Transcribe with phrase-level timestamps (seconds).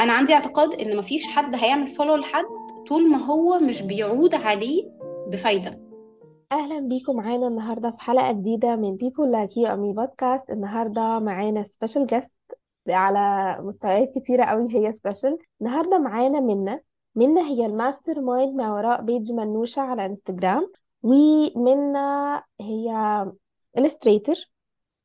[0.00, 2.44] أنا عندي اعتقاد إن مفيش حد هيعمل follow لحد
[2.88, 4.82] طول ما هو مش بيعود عليه
[5.28, 5.80] بفايدة.
[6.52, 11.62] أهلا بيكم معانا النهاردة في حلقة جديدة من Like You and Me podcast النهاردة معانا
[11.62, 12.32] special guest
[12.88, 16.84] على مستويات كتيرة قوي هي special النهاردة معانا منى
[17.14, 20.72] منى هي ال mastermind ما وراء page منوشة على انستجرام
[21.02, 23.26] ومنى هي
[23.78, 24.46] illustrator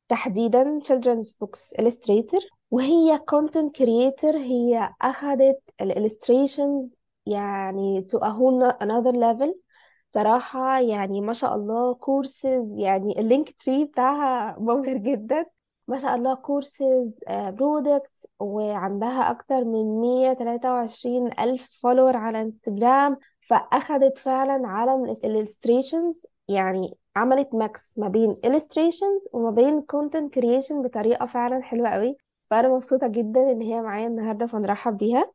[0.08, 2.61] تحديدا children's books illustrator.
[2.72, 6.88] وهي content creator هي أخذت ال illustrations
[7.26, 9.54] يعني to a whole another level.
[10.14, 15.46] صراحة يعني ما شاء الله كورسز يعني ال Linktree بتاعها مبهر جدا.
[15.88, 24.68] ما شاء الله courses products وعندها أكتر من 123 ألف follower على انستجرام فأخدت فعلا
[24.68, 31.62] عالم ال illustrations يعني عملت mix ما بين illustrations وما بين content creation بطريقة فعلا
[31.62, 32.16] حلوة قوي.
[32.52, 35.32] فأنا مبسوطة جدا إن هي معايا النهاردة فنرحب بيها.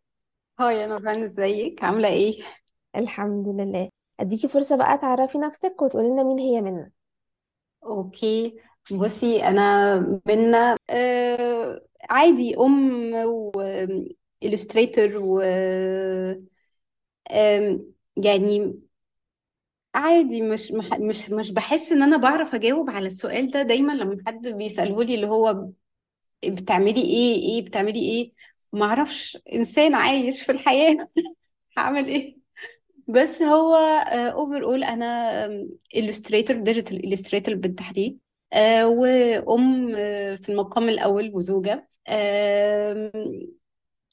[0.59, 2.43] هاي أنا فان إزيك؟ عاملة إيه؟
[2.95, 3.89] الحمد لله.
[4.19, 6.91] أديكي فرصة بقى تعرفي نفسك وتقولي لنا مين هي منى.
[7.83, 8.55] أوكي.
[8.91, 9.95] بصي أنا
[10.27, 13.51] منا آه عادي أم و
[14.45, 15.41] illustrator و
[17.31, 18.79] آم، يعني
[19.95, 24.17] عادي مش مح- مش مش بحس إن أنا بعرف أجاوب على السؤال ده دايما لما
[24.27, 25.67] حد بيسأله لي اللي هو
[26.45, 28.31] بتعملي إيه؟ إيه بتعملي إيه؟
[28.73, 31.09] ما أعرفش انسان عايش في الحياة.
[31.77, 32.37] هعمل إيه؟
[33.07, 35.47] بس هو اوفر اول أنا
[35.97, 38.19] illustrator digital illustrator بالتحديد.
[38.53, 41.87] آه، وأم آه، في المقام الأول وزوجة.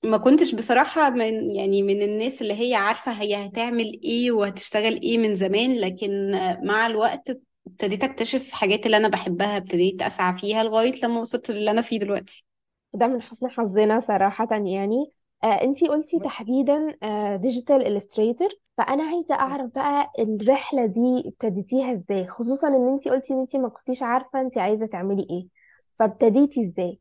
[0.05, 5.19] ما كنتش بصراحة من يعني من الناس اللي هي عارفة هي هتعمل إيه وهتشتغل إيه
[5.19, 10.63] من زمان لكن آه، مع الوقت ابتديت اكتشف حاجات اللي أنا بحبها ابتديت اسعى فيها
[10.63, 12.47] لغاية لما وصلت للي أنا فيه دلوقتي.
[12.95, 15.11] ده من حسن حظنا صراحة يعني.
[15.45, 16.97] آه انتي قلتي تحديدا
[17.37, 18.57] digital illustrator.
[18.79, 23.69] فأنا عايزة أعرف بقى الرحلة دي ابتديتيها إزاي؟ خصوصا إن انتي قلتي إن انتي ما
[23.69, 25.49] كنتيش عارفة انتي عايزة تعملي إيه.
[25.95, 27.01] فابتديتي إزاي؟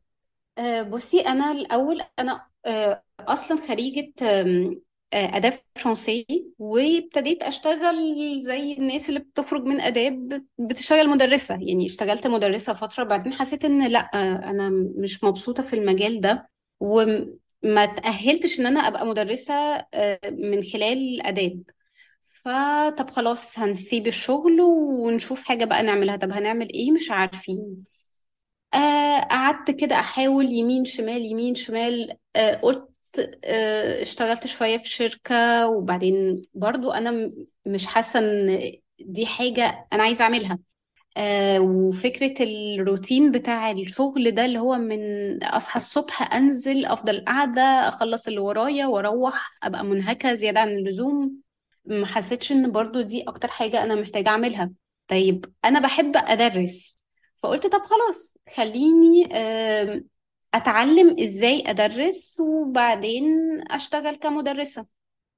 [0.58, 4.12] آه، بصي أنا الأول أنا آه، أصلا خريجة
[5.14, 6.26] آه، آداب فرنسي
[6.58, 7.96] وابتديت أشتغل
[8.40, 11.54] زي الناس اللي بتخرج من آداب بتشتغل مدرسة.
[11.54, 16.50] يعني اشتغلت مدرسة فترة بعدين حسيت إن لأ آه، أنا مش مبسوطة في المجال ده
[16.80, 19.54] وما تأهلتش إن أنا أبقى مدرسة
[19.94, 21.62] آه، من خلال آداب.
[22.22, 26.16] فطب خلاص هنسيب الشغل ونشوف حاجة بقى نعملها.
[26.16, 27.84] طب هنعمل إيه؟ مش عارفين.
[29.30, 32.16] قعدت كده أحاول يمين شمال يمين شمال
[32.62, 32.88] قلت
[34.00, 40.24] اشتغلت شوية في شركة وبعدين برضو أنا م- مش حاسة إن دي حاجة أنا عايزة
[40.24, 40.58] أعملها.
[41.16, 45.00] آه وفكرة الروتين بتاع الشغل ده اللي هو من
[45.44, 51.36] أصحى الصبح أنزل أفضل قاعدة أخلص اللي ورايا وأروح أبقى منهكة زيادة عن اللزوم.
[51.84, 54.70] ما حسيتش إن برضو دي أكتر حاجة أنا محتاجة أعملها.
[55.08, 57.04] طيب أنا بحب أدرس.
[57.36, 59.28] فقلت طب خلاص خليني
[60.54, 63.24] أتعلم إزاي أدرس وبعدين
[63.70, 64.86] أشتغل كمدرسة.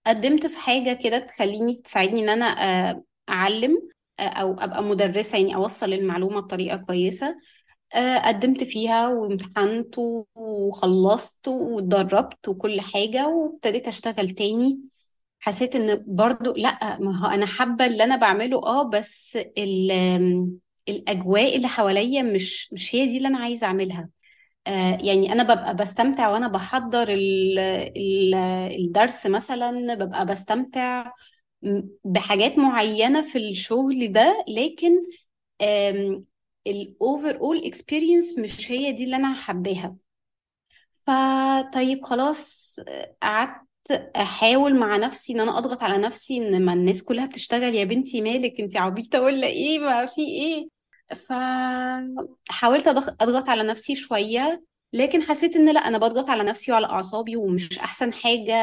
[0.07, 2.47] قدمت في حاجة كده تخليني تساعدني إن أنا
[2.91, 3.91] آه، أعلم
[4.21, 7.37] آه، أو أبقى مدرسة يعني أوصل المعلومة بطريقة كويسة.
[7.95, 9.97] آه، قدمت فيها وامتحنت
[10.37, 14.81] وخلصت واتدربت وكل حاجة وابتديت أشتغل تاني.
[15.41, 19.93] حسيت إن برضو لأ ما هو أنا حابة اللي أنا بعمله آه بس ال
[20.89, 24.09] الأجواء اللي حواليا مش مش هي دي اللي أنا عايزة أعملها.
[25.03, 28.35] يعني أنا ببقى بستمتع وأنا بحضر ال ال
[28.81, 31.13] الدرس مثلا ببقى بستمتع
[32.05, 34.91] بحاجات معينة في الشغل ده لكن
[36.67, 39.97] ال overall experience مش هي دي اللي أنا حباها.
[41.07, 42.77] فطيب خلاص
[43.23, 43.67] قعدت
[44.17, 48.21] أحاول مع نفسي إن أنا أضغط على نفسي إن ما الناس كلها بتشتغل يا بنتي
[48.21, 50.76] مالك؟ انتي عبيطة ولا إيه؟ ما في إيه؟
[51.15, 52.87] فحاولت
[53.21, 57.79] أضغط على نفسي شوية لكن حسيت إن لأ أنا بضغط على نفسي وعلى أعصابي ومش
[57.79, 58.55] أحسن حاجة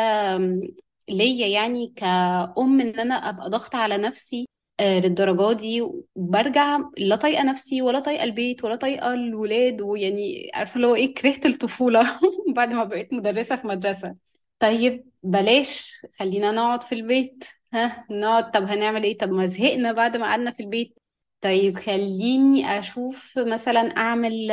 [1.09, 4.47] ليا يعني كأم إن أنا أبقى ضغط على نفسي
[4.79, 10.75] آه، للدرجة دي برجع لا طايقة نفسي ولا طايقة البيت ولا طايقة الولاد ويعني عارفة
[10.75, 12.19] اللي هو إيه كرهت الطفولة
[12.55, 14.15] بعد ما بقيت مدرسة في مدرسة.
[14.59, 17.43] طيب بلاش خلينا نقعد في البيت.
[17.73, 20.97] ها نقعد طب هنعمل إيه؟ طب ما زهقنا بعد ما قعدنا في البيت.
[21.43, 24.51] طيب خليني أشوف مثلا أعمل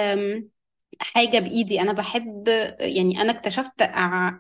[1.01, 1.81] حاجة بإيدي.
[1.81, 2.49] أنا بحب
[2.81, 3.81] يعني أنا اكتشفت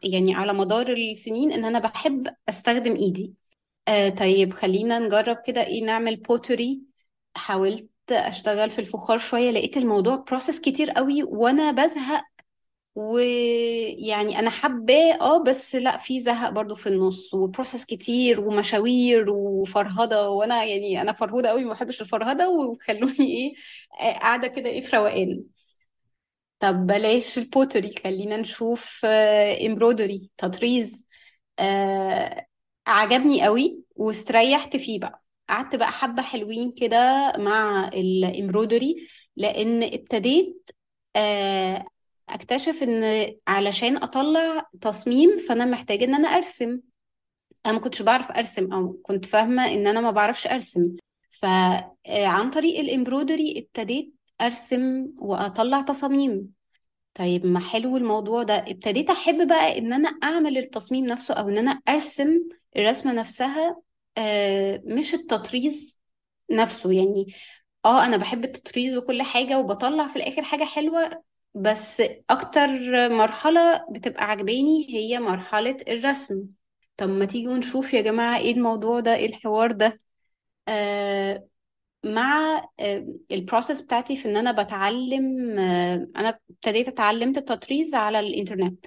[0.04, 3.34] يعني على مدار السنين إن أنا بحب أستخدم إيدي.
[3.88, 6.82] آه طيب خلينا نجرب كده إيه نعمل pottery
[7.36, 12.24] حاولت أشتغل في الفخار شوية لقيت الموضوع process كتير قوي وأنا بزهق
[13.00, 19.30] ويعني أنا حباه آه بس لأ في زهق برضو في النص و process كتير ومشاوير
[19.30, 23.54] وفرهدة وأنا يعني أنا فرهودة قوي ما بحبش الفرهدة وخلوني إيه
[24.00, 25.44] آه، قاعدة كده إيه في روقان.
[26.58, 29.04] طب بلاش ال pottery خلينا نشوف
[29.66, 31.06] embroidery تطريز.
[31.58, 32.46] آه
[32.86, 35.22] عجبني قوي واستريحت فيه بقى.
[35.48, 40.70] قعدت بقى حبة حلوين كده مع ال embroidery لأن ابتديت
[41.16, 41.84] آه
[42.34, 46.80] اكتشف ان علشان اطلع تصميم فانا محتاجة ان أنا ارسم.
[47.66, 50.96] أنا ما كنتش بعرف ارسم أو كنت فاهمة ان أنا ما بعرفش ارسم.
[51.30, 56.48] فعن طريق الامبرودري ابتديت ارسم واطلع تصاميم.
[57.14, 58.54] طيب ما حلو الموضوع ده.
[58.54, 62.40] ابتديت احب بقى ان أنا اعمل التصميم نفسه أو ان أنا ارسم
[62.76, 63.76] الرسمة نفسها
[64.18, 66.00] آه، مش التطريز
[66.50, 66.92] نفسه.
[66.92, 67.26] يعني
[67.84, 71.22] آه أنا بحب التطريز وكل حاجة وبطلع في الآخر حاجة حلوة
[71.54, 72.68] بس أكتر
[73.08, 76.46] مرحلة بتبقى عجباني هي مرحلة الرسم.
[76.96, 80.00] طب ما تيجوا نشوف يا جماعة إيه الموضوع ده إيه الحوار ده؟
[80.68, 81.46] آه
[82.06, 82.62] مع
[83.32, 88.86] ال process بتاعتي في إن أنا بتعلم آه، أنا ابتديت اتعلمت التطريز على الإنترنت.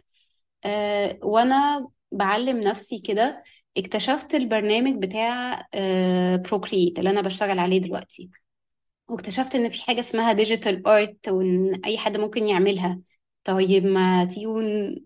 [0.66, 3.44] آه، وأنا بعلم نفسي كده
[3.78, 5.68] اكتشفت البرنامج بتاع
[6.38, 8.30] Procreate اللي أنا بشتغل عليه دلوقتي.
[9.08, 13.00] واكتشفت إن في حاجة اسمها digital art وإن أي حد ممكن يعملها.
[13.44, 15.06] طيب ما تيجوا ن-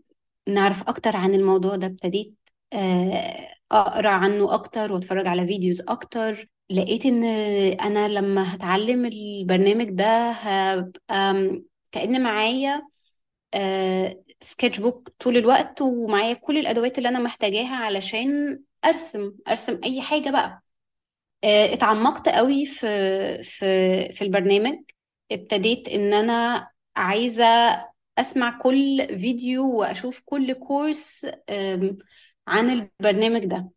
[0.49, 2.35] نعرف أكتر عن الموضوع ده؟ ابتديت
[2.73, 6.47] آه، أقرأ عنه أكتر وأتفرج على videos أكتر.
[6.69, 7.25] لقيت إن
[7.79, 11.33] أنا لما هتعلم البرنامج ده هبقى
[11.91, 12.81] كأن معايا
[14.41, 20.47] sketchbook طول الوقت ومعايا كل الأدوات اللي أنا محتاجاها علشان أرسم أرسم أي حاجة بقى.
[20.47, 20.66] آه،
[21.43, 22.87] اتعمقت قوي في
[23.43, 23.65] في
[24.13, 24.79] في البرنامج.
[25.31, 27.45] ابتديت إن أنا عايزة
[28.17, 31.25] أسمع كل فيديو وأشوف كل كورس
[32.47, 33.69] عن البرنامج ده.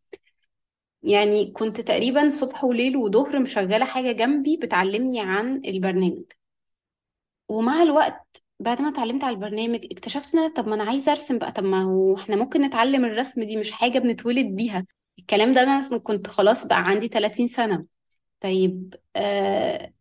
[1.03, 6.25] يعني كنت تقريبا صبح وليل وظهر مشغلة حاجة جنبي بتعلمني عن البرنامج.
[7.49, 11.39] ومع الوقت بعد ما اتعلمت على البرنامج اكتشفت إن أنا طب ما أنا عايزة أرسم
[11.39, 14.87] بقى طب ما هو إحنا ممكن نتعلم الرسم دي مش حاجة بنتولد بيها.
[15.21, 17.87] الكلام ده أنا كنت خلاص بقى عندي 30 سنة.
[18.41, 19.93] طيب آه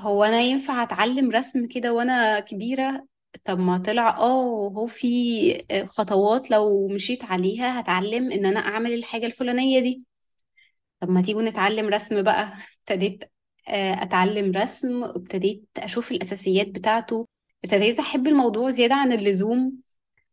[0.00, 3.06] هو أنا ينفع أتعلم رسم كده وأنا كبيرة؟
[3.44, 9.26] طب ما طلع آه هو في خطوات لو مشيت عليها هتعلم إن أنا أعمل الحاجة
[9.26, 10.04] الفلانية دي.
[11.00, 12.52] طب ما تيجوا نتعلم رسم بقى.
[12.80, 13.24] ابتديت
[13.68, 17.28] آه، أتعلم رسم ابتديت أشوف الأساسيات بتاعته
[17.64, 19.72] ابتديت أحب الموضوع زيادة عن اللزوم.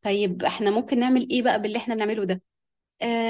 [0.04, 2.42] طيب إحنا ممكن نعمل إيه بقى باللي إحنا بنعمله ده؟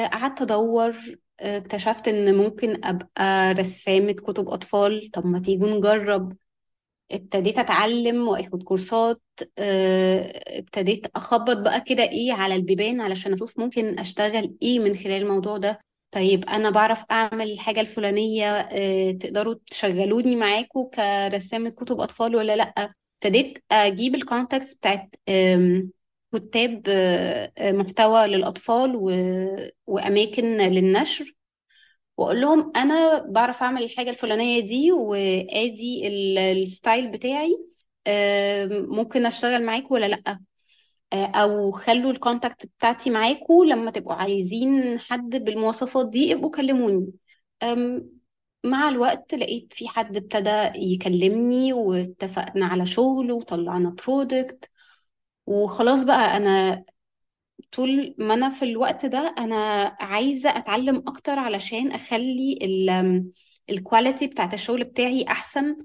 [0.08, 0.96] قعدت أدور
[1.40, 5.12] آه، اكتشفت إن ممكن أبقى رسامة كتب أطفال.
[5.14, 6.34] طب ما تيجوا نجرب.
[7.12, 9.22] ابتديت أتعلم وآخد كورسات.
[9.58, 15.22] آه، ابتديت أخبط بقى كده إيه على البيبان علشان أشوف ممكن أشتغل إيه من خلال
[15.22, 15.80] الموضوع ده.
[16.12, 22.94] طيب أنا بعرف أعمل الحاجة الفلانية آه، تقدروا تشغلوني معاكم كرسامة كتب أطفال ولا لأ؟
[23.24, 25.16] ابتديت أجيب ال contacts بتاعت
[26.34, 31.36] كتاب آه، محتوى للأطفال و- وأماكن للنشر.
[32.18, 37.58] وأقول لهم أنا بعرف أعمل الحاجة الفلانية دي وآدي ال- ال style بتاعي
[38.88, 40.40] ممكن أشتغل معاكم ولا لأ؟
[41.14, 47.12] آه، أو خلوا ال contact بتاعتي معاكم لما تبقوا عايزين حد بالمواصفات دي ابقوا كلموني.
[48.64, 54.70] مع الوقت لقيت في حد ابتدى يكلمني واتفقنا على شغل وطلعنا product
[55.52, 56.84] وخلاص بقى أنا
[57.72, 59.56] طول ما أنا في الوقت ده أنا
[60.00, 62.60] عايزة أتعلم أكتر علشان أخلي
[63.70, 65.78] ال quality بتاعت الشغل بتاعي أحسن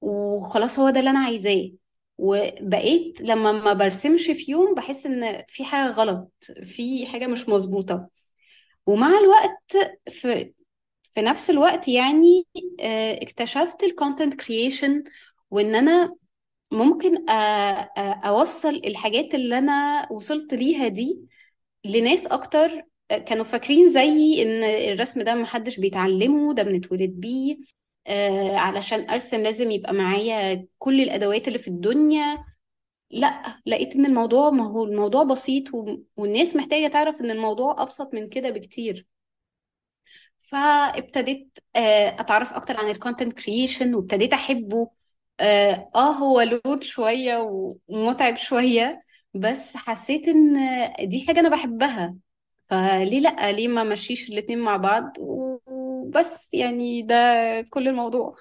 [0.00, 1.70] وخلاص هو ده اللي أنا عايزاه.
[2.18, 6.32] وبقيت لما ما برسمش في يوم بحس إن في حاجة غلط
[6.62, 8.08] في حاجة مش مظبوطة.
[8.86, 10.52] ومع الوقت في
[11.14, 12.46] في نفس الوقت يعني
[12.80, 15.04] آه، اكتشفت ال content creation
[15.50, 16.14] وإن أنا
[16.72, 17.24] ممكن
[18.24, 21.20] أوصل الحاجات اللي أنا وصلت ليها دي
[21.84, 24.64] لناس أكتر كانوا فاكرين زيي إن
[24.94, 27.56] الرسم ده محدش بيتعلمه ده بنتولد بيه
[28.06, 32.44] آه علشان أرسم لازم يبقى معايا كل الأدوات اللي في الدنيا.
[33.10, 38.14] لأ لقيت إن الموضوع ما هو الموضوع بسيط و- والناس محتاجة تعرف إن الموضوع أبسط
[38.14, 39.06] من كده بكتير.
[40.38, 44.90] فابتديت آه أتعرف أكتر عن ال content creation وابتديت أحبه.
[45.40, 47.38] آه آه، هو load شوية
[47.88, 49.02] ومتعب شوية
[49.34, 50.56] بس حسيت إن
[51.08, 52.14] دي حاجة أنا بحبها.
[52.64, 57.14] فليه لأ؟ ليه ما مشيش الاتنين مع بعض؟ وبس يعني ده
[57.70, 58.34] كل الموضوع.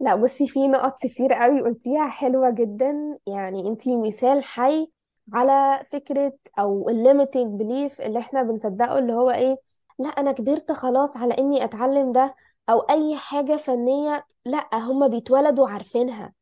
[0.00, 3.14] لأ بصي في نقط كتير قوي قلتيها حلوة جدا.
[3.26, 4.92] يعني انتي مثال حي
[5.32, 9.56] على فكرة أو ال limiting belief اللي إحنا بنصدقه اللي هو إيه؟
[9.98, 12.34] لأ أنا كبرت خلاص على إني أتعلم ده.
[12.70, 16.34] أو أي حاجة فنية لأ هما بيتولدوا عارفينها.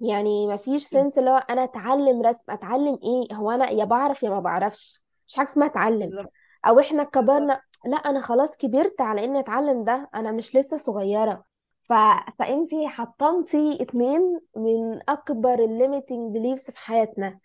[0.00, 4.30] يعني مفيش sense اللي هو أنا أتعلم رسم أتعلم إيه؟ هو أنا يا بعرف يا
[4.30, 5.02] ما بعرفش.
[5.28, 6.14] مش حاجة اسمها أتعلم.
[6.14, 6.32] بالظبط.
[6.66, 7.10] أو إحنا بالظبط.
[7.24, 10.10] كبرنا لأ أنا خلاص كبرت على إني أتعلم ده.
[10.14, 11.44] أنا مش لسه صغيرة.
[11.82, 11.92] ف...
[12.38, 17.40] فانتي حطمتي اتنين من أكبر ال limiting beliefs في حياتنا.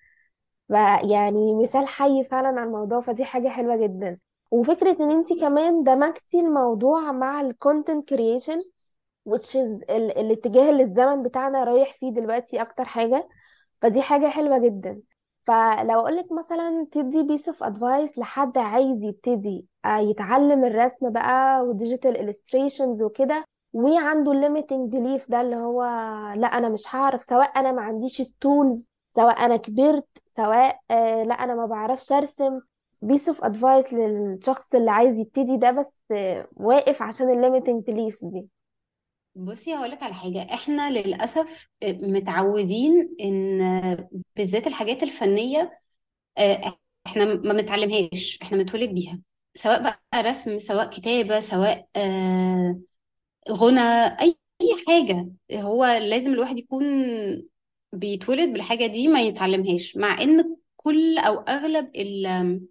[0.67, 4.19] فيعني مثال حي فعلا على الموضوع فدي حاجة حلوة جدا.
[4.53, 8.63] وفكرة إن انتي كمان دمجتي الموضوع مع ال content creation
[9.29, 10.19] which is ال...
[10.19, 13.29] الاتجاه اللي الزمن بتاعنا رايح فيه دلوقتي أكتر حاجة.
[13.81, 15.01] فدي حاجة حلوة جدا.
[15.47, 21.71] فلو أقولك مثلا تدي piece of advice لحد عايز يبتدي آه، يتعلم الرسم بقى و
[21.71, 25.83] digital illustrations وكده وعنده limiting belief ده اللي هو
[26.37, 31.23] لأ أنا مش هعرف سواء أنا ما عنديش ال tools سواء أنا كبرت سواء آه
[31.23, 32.59] لأ أنا ما بعرفش أرسم.
[33.03, 38.31] piece of advice للشخص اللي عايز يبتدي ده بس آه واقف عشان ال limiting beliefs
[38.31, 38.47] دي.
[39.35, 40.41] بصي هقولك على حاجة.
[40.53, 45.79] إحنا للأسف متعودين إن بالذات الحاجات الفنية
[46.37, 49.19] آه، إحنا ما بنتعلمهاش إحنا بنتولد بيها.
[49.55, 52.79] سواء بقى رسم سواء كتابة سواء آه،
[53.51, 53.81] غنى
[54.21, 54.37] أي
[54.87, 55.27] حاجة.
[55.53, 56.83] هو لازم الواحد يكون
[57.93, 59.97] بيتولد بالحاجة دي ما يتعلمهاش.
[59.97, 62.61] مع إن كل أو أغلب ال-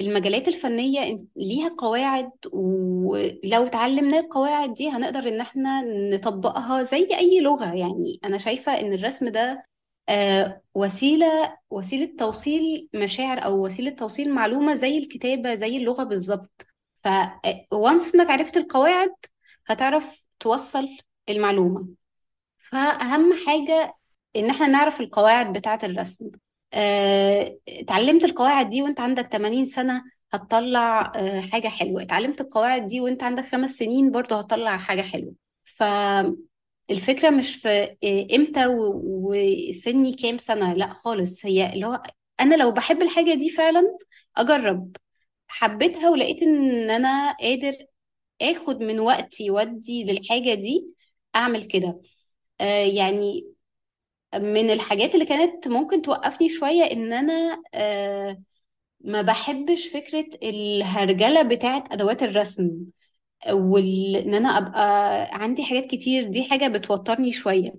[0.00, 7.74] المجالات الفنية ليها قواعد ولو اتعلمنا القواعد دي هنقدر إن إحنا نطبقها زي أي لغة.
[7.74, 9.66] يعني أنا شايفة إن الرسم ده
[10.08, 16.66] آه، وسيلة وسيلة توصيل مشاعر أو وسيلة توصيل معلومة زي الكتابة زي اللغة بالظبط.
[16.96, 17.08] ف
[17.72, 19.14] وانس إنك عرفت القواعد
[19.66, 20.88] هتعرف توصل
[21.28, 21.88] المعلومة.
[22.58, 23.94] فأهم حاجة
[24.36, 26.26] إن إحنا نعرف القواعد بتاعة الرسم.
[26.26, 26.43] آه،
[27.68, 30.02] اتعلمت القواعد دي وانت عندك 80 سنة
[30.32, 32.02] هتطلع آه، حاجة حلوة.
[32.02, 35.32] اتعلمت القواعد دي وانت عندك خمس سنين برضه هتطلع حاجة حلوة.
[35.64, 37.68] فالفكرة مش في
[38.04, 41.46] آه، إمتى وسني كام سنة لا خالص.
[41.46, 42.02] هي اللي هو
[42.40, 43.82] أنا لو بحب الحاجة دي فعلا
[44.36, 44.96] أجرب.
[45.48, 47.74] حبيتها ولقيت إن أنا قادر
[48.42, 50.86] آخد من وقتي ودي للحاجة دي
[51.36, 52.00] أعمل كده.
[52.60, 53.53] آه، يعني
[54.34, 58.42] من الحاجات اللي كانت ممكن توقفني شوية إن أنا آه،
[59.00, 62.70] ما بحبش فكرة الهرجلة بتاعت أدوات الرسم
[63.50, 67.74] وان أنا أبقى عندي حاجات كتير دي حاجة بتوترني شوية.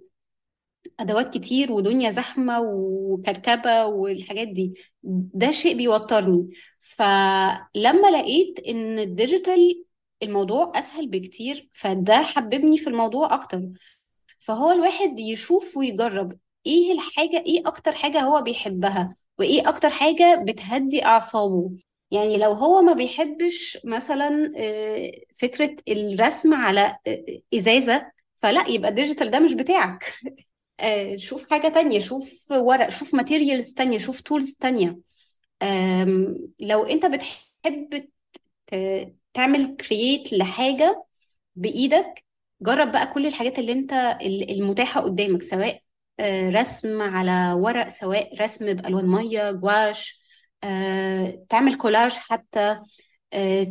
[1.00, 6.50] أدوات كتير ودنيا زحمة وكركبة والحاجات دي ده شيء بيوترني.
[6.80, 9.86] فلما لقيت إن الديجيتال
[10.24, 13.62] الموضوع أسهل بكتير فده حببني في الموضوع أكتر.
[14.40, 16.38] فهو الواحد يشوف ويجرب.
[16.66, 21.72] إيه الحاجة إيه أكتر حاجة هو بيحبها؟ وإيه أكتر حاجة بتهدي أعصابه؟
[22.12, 28.95] يعني لو هو ما بيحبش مثلا آه، فكرة الرسم على آه، إزازة فلا يبقى ال
[28.95, 30.14] digital ده مش بتاعك.
[30.80, 34.98] آه، شوف حاجة تانية شوف ورق شوف materials تانية شوف tools تانية.
[36.60, 38.08] لو أنت بتحب
[39.34, 41.06] تعمل create لحاجة
[41.56, 42.26] بإيدك
[42.62, 45.82] جرب بقى كل الحاجات اللي أنت ال- المتاحة قدامك سواء آه،
[46.22, 50.22] رسم على ورق سواء رسم بألوان مية gouache
[50.64, 52.80] آه، تعمل كولاج حتى
[53.34, 53.64] آه،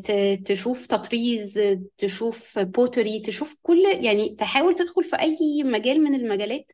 [0.46, 6.72] تشوف تطريز آه، تشوف pottery تشوف كل يعني تحاول تدخل في أي مجال من المجالات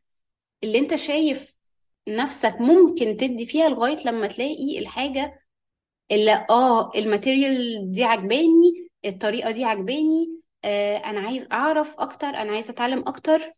[0.63, 1.57] اللي أنت شايف
[2.09, 5.41] نفسك ممكن تدي فيها لغاية لما تلاقي الحاجة
[6.11, 12.51] اللي آه ال material دي عجباني الطريقة دي عجباني آه أنا عايز أعرف أكتر أنا
[12.51, 13.51] عايز أتعلم أكتر.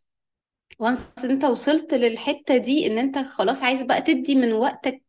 [0.78, 5.02] once انت وصلت للحتة دي ان انت خلاص عايز بقى تدي من وقتك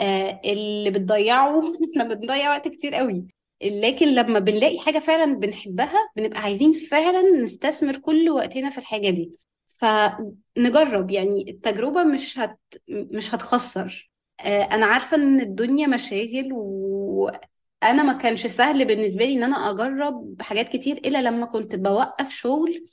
[0.00, 1.60] آه اللي بتضيعه.
[1.92, 3.26] إحنا بنضيع وقت كتير قوي.
[3.64, 9.38] لكن لما بنلاقي حاجة فعلا بنحبها بنبقى عايزين فعلا نستثمر كل وقتنا في الحاجة دي.
[9.66, 14.10] فنجرب يعني التجربة مش هت مش هتخسر.
[14.40, 20.36] آه، أنا عارفة إن الدنيا مشاغل وأنا ما كانش سهل بالنسبة لي إن أنا أجرب
[20.42, 22.84] حاجات كتير إلا لما كنت بوقف شغل.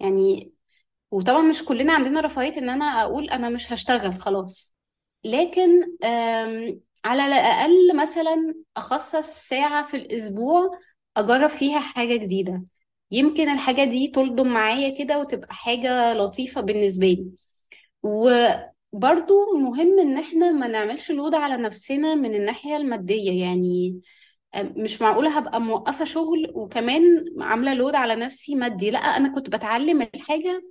[0.00, 0.52] يعني
[1.10, 4.74] وطبعا مش كلنا عندنا رفاهية إن أنا أقول أنا مش هشتغل خلاص.
[5.24, 5.70] لكن
[7.04, 10.78] على الأقل مثلا أخصص ساعة في الأسبوع
[11.16, 12.62] أجرب فيها حاجة جديدة.
[13.10, 17.26] يمكن الحاجة دي تلضم معايا كده وتبقى حاجة لطيفة بالنسبة لي.
[18.02, 23.42] وبرضو مهم إن إحنا ما نعملش لود على نفسنا من الناحية المادية.
[23.42, 24.00] يعني
[24.56, 28.90] مش معقولة هبقى موقفة شغل وكمان عاملة لود على نفسي مادي.
[28.90, 30.62] لأ أنا كنت بتعلم الحاجة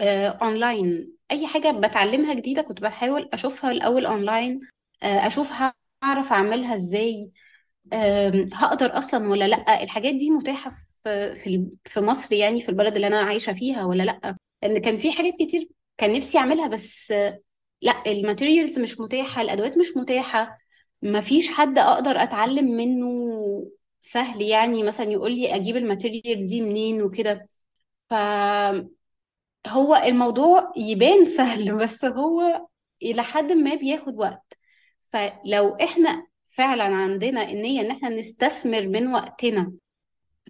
[0.00, 4.60] آه، اونلاين أي حاجة بتعلمها جديدة كنت بحاول أشوفها الأول اونلاين
[5.02, 5.52] آه، أشوف
[6.04, 7.30] هعرف أعملها إزاي
[8.54, 9.82] هقدر أصلا ولا لأ.
[9.82, 10.70] الحاجات دي متاحة
[11.04, 15.12] في في مصر يعني في البلد اللي أنا عايشة فيها ولا لأ؟ لأن كان في
[15.12, 17.40] حاجات كتير كان نفسي أعملها بس آه،
[17.82, 20.58] لأ ال materials مش متاحة الأدوات مش متاحة
[21.02, 23.06] ما فيش حد أقدر أتعلم منه
[24.00, 24.82] سهل يعني.
[24.82, 27.48] مثلا يقول لي أجيب ال material دي منين وكده.
[29.66, 32.66] هو الموضوع يبان سهل بس هو
[33.02, 34.58] إلى حد ما بياخد وقت.
[35.12, 39.72] فلو إحنا فعلا عندنا النية إن إحنا نستثمر من وقتنا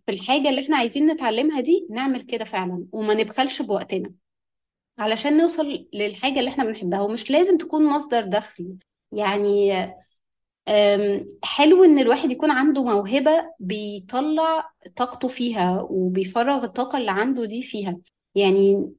[0.07, 4.13] في الحاجة اللي إحنا عايزين نتعلمها دي نعمل كده فعلا وما نبخلش بوقتنا.
[4.99, 8.77] علشان نوصل للحاجة اللي إحنا بنحبها ومش لازم تكون مصدر دخل.
[9.13, 9.73] يعني
[11.43, 17.99] حلو إن الواحد يكون عنده موهبة بيطلع طاقته فيها وبيفرغ الطاقة اللي عنده دي فيها.
[18.35, 18.93] يعني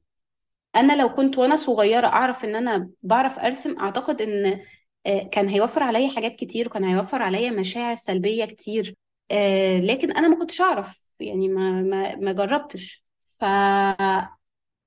[0.76, 4.60] أنا لو كنت وأنا صغيرة أعرف إن أنا بعرف أرسم أعتقد إن
[5.06, 8.94] آه، كان هيوفر عليا حاجات كتير وكان هيوفر عليا مشاعر سلبية كتير
[9.30, 13.04] آه، لكن أنا ما كنتش أعرف يعني ما ما ما جربتش.
[13.26, 13.44] ف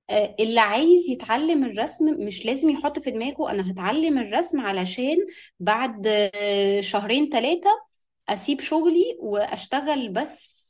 [0.10, 5.18] آه، اللي عايز يتعلم الرسم مش لازم يحط في دماغه أنا هتعلم الرسم علشان
[5.60, 6.08] بعد
[6.80, 7.70] شهرين ثلاثة
[8.30, 10.70] أسيب شغلي وأشتغل بس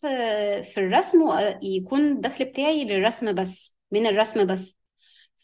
[0.63, 4.81] في الرسم ويكون الدخل بتاعي للرسم بس من الرسم بس.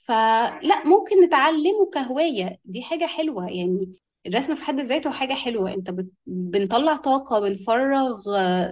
[0.07, 2.59] فلا ممكن نتعلمه كهواية.
[2.65, 3.47] دي حاجة حلوة.
[3.49, 3.91] يعني
[4.27, 5.73] الرسم في حد ذاته حاجة حلوة.
[5.73, 6.07] انت بت...
[6.25, 8.21] بنطلع طاقة بنفرغ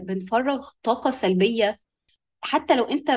[0.01, 1.79] بنفرغ طاقة سلبية.
[2.41, 3.09] حتى لو انت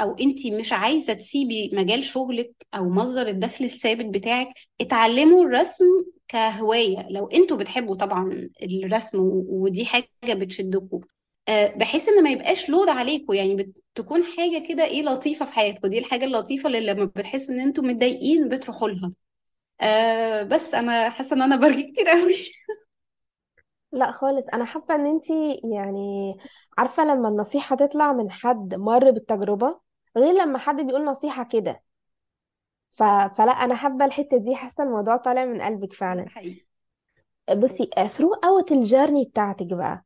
[0.00, 4.48] أو انت مش عايزة تسيبي مجال شغلك أو مصدر الدخل الثابت بتاعك
[4.80, 5.84] اتعلموا الرسم
[6.28, 7.06] كهواية.
[7.10, 11.00] لو أنتوا بتحبوا طبعا الرسم ودي حاجة بتشدكم
[11.50, 13.54] بحيث إن ما يبقاش لود عليكم يعني
[13.94, 17.84] بتكون حاجة كده إيه لطيفة في حياتكم دي الحاجة اللطيفة اللي لما بتحسوا إن أنتوا
[17.84, 19.10] متضايقين بتروحوا لها.
[19.82, 22.34] آه بس أنا حاسة إن أنا برغي كتير قوي
[23.92, 24.48] لا خالص.
[24.54, 26.30] أنا حابة إن أنتي يعني
[26.78, 29.80] عارفة لما النصيحة تطلع من حد مر بالتجربة
[30.16, 31.82] غير لما حد بيقول نصيحة كده.
[32.88, 33.02] ف...
[33.36, 34.54] فلا أنا حابة الحتة دي.
[34.56, 36.26] حاسة الموضوع طالع من قلبك فعلا.
[36.26, 36.66] حقيقي.
[37.56, 40.04] بصي throughout ال journey بتاعتك بقى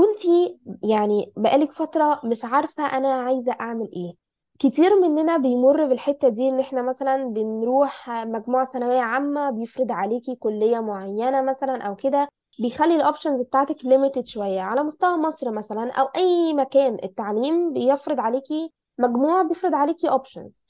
[0.00, 4.14] كنتي يعني بقالك فترة مش عارفة أنا عايزة أعمل إيه.
[4.58, 10.80] كتير مننا بيمر بالحتة دي إن إحنا مثلا بنروح مجموع ثانوية عامة بيفرض عليكي كلية
[10.80, 12.28] معينة مثلا أو كده
[12.62, 14.60] بيخلي ال options بتاعتك limited شوية.
[14.60, 20.62] على مستوى مصر مثلا أو أي مكان التعليم بيفرض عليكي مجموع بيفرض عليكي options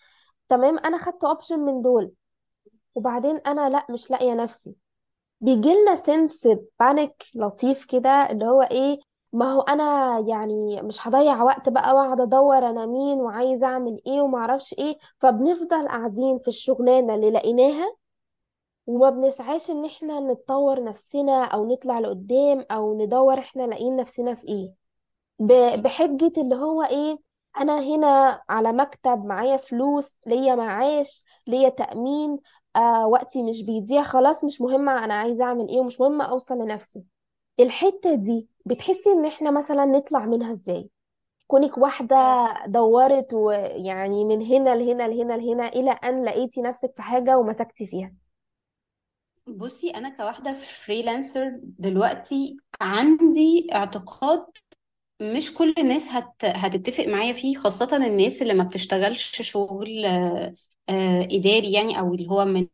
[0.49, 2.12] تمام؟ أنا خدت option من دول.
[2.95, 4.75] وبعدين أنا لأ مش لاقية نفسي.
[5.40, 6.49] بيجيلنا sense
[6.81, 12.21] panic لطيف كده اللي هو إيه؟ ما هو أنا يعني مش هضيع وقت بقى وأقعد
[12.21, 17.97] أدور أنا مين وعايزه أعمل إيه وما أعرفش إيه فبنفضل قاعدين في الشغلانة اللي لقيناها
[18.87, 24.49] وما بنسعاش إن إحنا نتطور نفسنا أو نطلع لقدام أو ندور إحنا لاقيين نفسنا في
[24.49, 24.75] إيه.
[25.40, 27.19] ب- بحجة اللي هو إيه
[27.61, 32.38] أنا هنا على مكتب معايا فلوس ليا معاش ليا تأمين
[32.77, 37.05] آه وقتي مش بيضيع خلاص مش مهم أنا عايزة أعمل إيه ومش مهم أوصل لنفسي.
[37.62, 40.90] الحتة دي بتحسي إن إحنا مثلا نطلع منها إزاي؟
[41.46, 42.16] كونك واحدة
[42.66, 48.14] دورت ويعني من هنا لهنا لهنا لهنا إلى أن لقيتي نفسك في حاجة ومسكتي فيها.
[49.46, 54.46] بصي أنا كواحدة فريلانسر دلوقتي عندي اعتقاد
[55.23, 56.44] مش كل الناس هت...
[56.44, 60.55] هتتفق معايا فيه خاصة الناس اللي ما بتشتغلش شغل آه،
[60.88, 62.66] آه، إداري يعني أو اللي هو من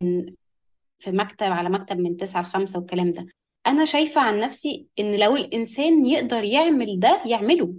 [0.99, 3.27] في مكتب على مكتب من تسعة لخمسة والكلام ده.
[3.67, 7.73] أنا شايفة عن نفسي إن لو الإنسان يقدر يعمل ده يعمله.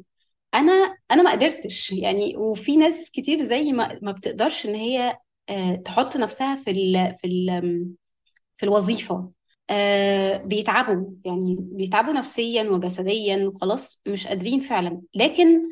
[0.54, 1.92] أنا أنا ما قدرتش.
[1.92, 7.14] يعني وفي ناس كتير زي ما ما بتقدرش إن هي آه، تحط نفسها في ال
[7.14, 7.84] في ال
[8.56, 9.30] في الوظيفة.
[9.70, 11.10] آه، بيتعبوا.
[11.24, 15.00] يعني بيتعبوا نفسيا وجسديا وخلاص مش قادرين فعلا.
[15.14, 15.62] لكن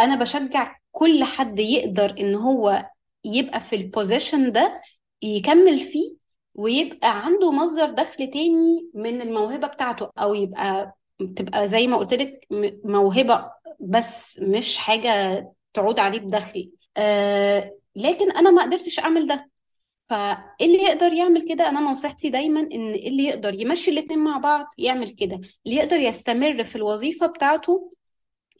[0.00, 2.90] أنا بشجع كل حد يقدر إن هو
[3.24, 4.82] يبقى في البوزيشن ده
[5.22, 6.25] يكمل فيه
[6.56, 10.96] ويبقى عنده مصدر دخل تاني من الموهبة بتاعته أو يبقى
[11.36, 12.46] تبقى زي ما قلت لك
[12.84, 19.50] موهبة بس مش حاجة تعود عليه بدخل آه لكن أنا ما قدرتش أعمل ده.
[20.04, 25.10] فاللي يقدر يعمل كده؟ أنا نصيحتي دايما إن اللي يقدر يمشي الاتنين مع بعض يعمل
[25.12, 25.40] كده.
[25.66, 27.92] اللي يقدر يستمر في الوظيفة بتاعته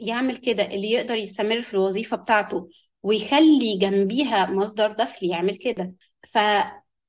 [0.01, 0.65] يعمل كده.
[0.65, 2.69] اللي يقدر يستمر في الوظيفة بتاعته
[3.03, 5.93] ويخلي جنبيها مصدر دخل يعمل كده.
[6.27, 6.39] ف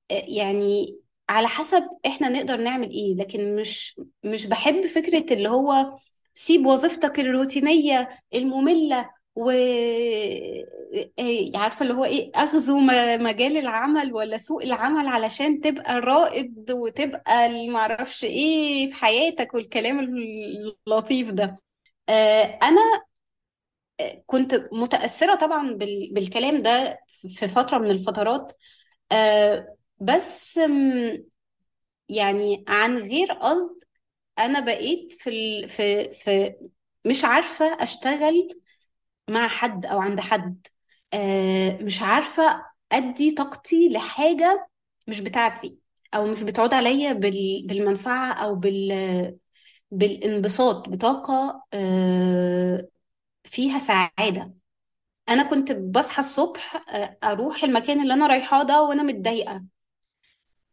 [0.10, 5.98] يعني على حسب إحنا نقدر نعمل إيه لكن مش مش بحب فكرة اللي هو
[6.34, 9.50] سيب وظيفتك الروتينية المملة و
[11.20, 12.32] إيه، عارفة اللي هو إيه
[12.80, 20.00] م- مجال العمل ولا سوق العمل علشان تبقى الرائد وتبقى المعرفش إيه في حياتك والكلام
[20.88, 21.56] اللطيف ده.
[22.10, 22.82] آه، أنا
[24.26, 28.58] كنت متأثرة طبعا بال- بالكلام ده في فترة من الفترات.
[29.12, 30.58] آه، بس
[32.10, 33.84] يعني عن غير قصد
[34.40, 35.70] أنا بقيت في ال...
[35.70, 36.56] في في
[37.08, 38.62] مش عارفة أشتغل
[39.30, 40.68] مع حد أو عند حد.
[41.14, 44.70] آه، مش عارفة أدي طاقتي لحاجة
[45.08, 45.80] مش بتاعتي
[46.16, 47.68] أو مش بتعود عليا بال...
[47.68, 49.40] بالمنفعة أو بال...
[49.92, 52.88] بالانبساط بطاقة آه،
[53.46, 54.54] فيها سعادة.
[55.30, 59.64] أنا كنت بصحى الصبح آه، أروح المكان اللي أنا رايحاه ده وأنا متضايقة.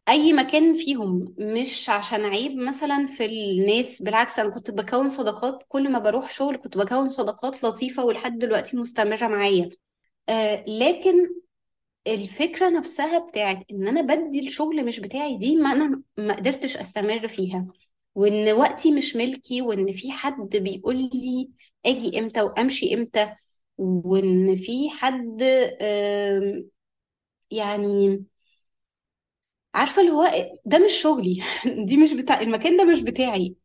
[0.08, 5.92] أي مكان فيهم مش عشان عيب مثلا في الناس بالعكس أنا كنت بكون صداقات كل
[5.92, 9.70] ما بروح شغل كنت بكون صداقات لطيفة ولحد دلوقتي مستمرة معايا.
[10.28, 11.14] آه لكن
[12.06, 17.28] الفكرة نفسها بتاعت إن أنا بدي الشغل مش بتاعي دي ما أنا ما قدرتش أستمر
[17.28, 17.66] فيها.
[18.14, 21.50] وإن وقتي مش ملكي وإن في حد بيقول لي
[21.86, 23.34] آجي إمتى وأمشي إمتى
[23.78, 25.42] وإن في حد
[25.82, 26.68] آم،
[27.50, 28.24] يعني
[29.74, 31.42] عارفة اللي هو ده مش شغلي.
[31.86, 33.56] دي مش بتاع المكان ده مش بتاعي.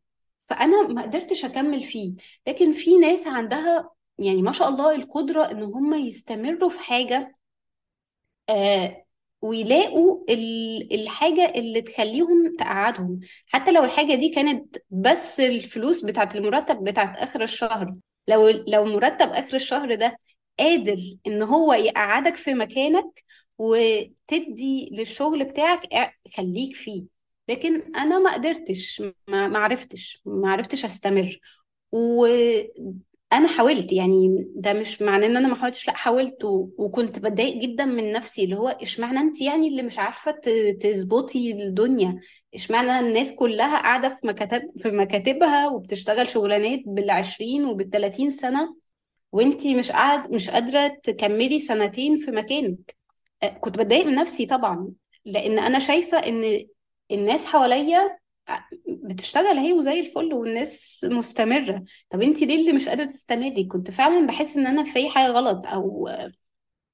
[0.46, 2.12] فأنا ما قدرتش أكمل فيه.
[2.48, 7.36] لكن في ناس عندها يعني ما شاء الله القدرة إن هم يستمروا في حاجة
[8.50, 9.04] آه
[9.42, 13.20] ويلاقوا ال- الحاجة اللي تخليهم تقعدهم.
[13.46, 17.92] حتى لو الحاجة دي كانت بس الفلوس بتاعت المرتب بتاعت آخر الشهر.
[18.28, 20.18] لو لو مرتب آخر الشهر ده
[20.58, 23.24] قادر إن هو يقعدك في مكانك
[23.60, 27.04] وتدي للشغل بتاعك اع- خليك فيه
[27.48, 31.40] لكن أنا ما قدرتش ما عرفتش ما عرفتش أستمر
[31.92, 36.44] وأنا حاولت يعني ده مش معناه إن أنا ما حاولتش لأ حاولت.
[36.78, 40.30] وكنت بتضايق جدا من نفسي اللي هو إشمعنى أنت يعني اللي مش عارفة.
[40.80, 42.20] تظبطي الدنيا
[42.54, 48.76] إشمعنى الناس كلها قاعدة في مكاتب في مكاتبها وبتشتغل شغلانات بالعشرين وبالتلاتين سنة
[49.32, 52.99] وأنت مش قاعد مش قادرة تكملي سنتين في مكانك
[53.60, 54.88] كنت بتضايق من نفسي طبعا
[55.24, 56.66] لأن أنا شايفة إن
[57.10, 58.18] الناس حواليا
[58.88, 61.84] بتشتغل هي وزي الفل والناس مستمرة.
[62.10, 65.66] طب انت ليه اللي مش قادرة تستمري؟ كنت فعلا بحس إن أنا في حاجة غلط
[65.66, 66.08] أو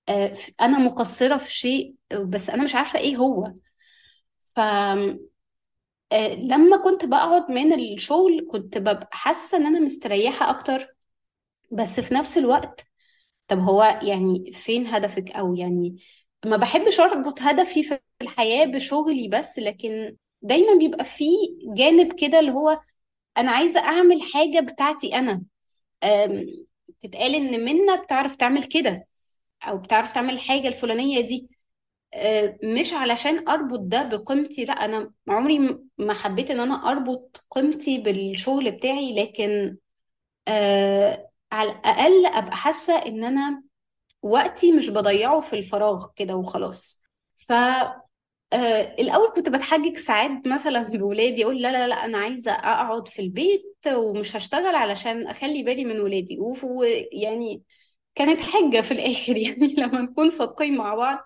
[0.08, 3.52] آه، أنا مقصرة في شيء بس أنا مش عارفة إيه هو.
[4.54, 4.58] ف
[6.12, 10.96] آه، لما كنت بقعد من الشغل كنت ببقى حاسة إن أنا مستريحة أكتر.
[11.72, 12.86] بس في نفس الوقت
[13.48, 15.96] طب هو يعني فين هدفك؟ أو يعني
[16.46, 21.36] ما بحبش اربط هدفي في الحياة بشغلي بس لكن دايما بيبقى فيه
[21.76, 22.80] جانب كده اللي هو
[23.38, 25.42] أنا عايزة أعمل حاجة بتاعتي أنا.
[27.00, 29.06] تتقال إن منى بتعرف تعمل كده
[29.68, 31.50] أو بتعرف تعمل الحاجة الفلانية دي.
[32.14, 35.58] أه، مش علشان أربط ده بقيمتي لا أنا عمري
[35.98, 39.78] ما حبيت إن أنا أربط قيمتي بالشغل بتاعي لكن
[40.48, 43.64] أه، على الأقل أبقى حاسة إن أنا
[44.26, 47.02] وقتي مش بضيعه في الفراغ كده وخلاص.
[47.36, 47.52] ف
[48.52, 53.22] آه، الأول كنت بتحجج ساعات مثلا بولادي أقول لا لا لا أنا عايزة أقعد في
[53.22, 56.38] البيت ومش هشتغل علشان أخلي بالي من ولادي.
[56.64, 57.62] ويعني
[58.14, 61.18] كانت حجة في الآخر يعني لما نكون صادقين مع بعض.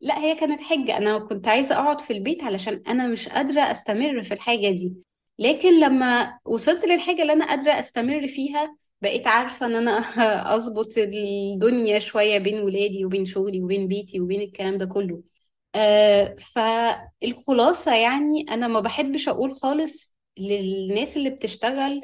[0.00, 0.96] لا هي كانت حجة.
[0.98, 4.94] أنا كنت عايزة أقعد في البيت علشان أنا مش قادرة أستمر في الحاجة دي.
[5.38, 9.92] لكن لما وصلت للحاجة اللي أنا قادرة أستمر فيها بقيت عارفة إن أنا
[10.56, 15.22] أظبط الدنيا شوية بين ولادي وبين شغلي وبين بيتي وبين الكلام ده كله.
[15.74, 22.02] آه فالخلاصة يعني أنا ما بحبش أقول خالص للناس اللي بتشتغل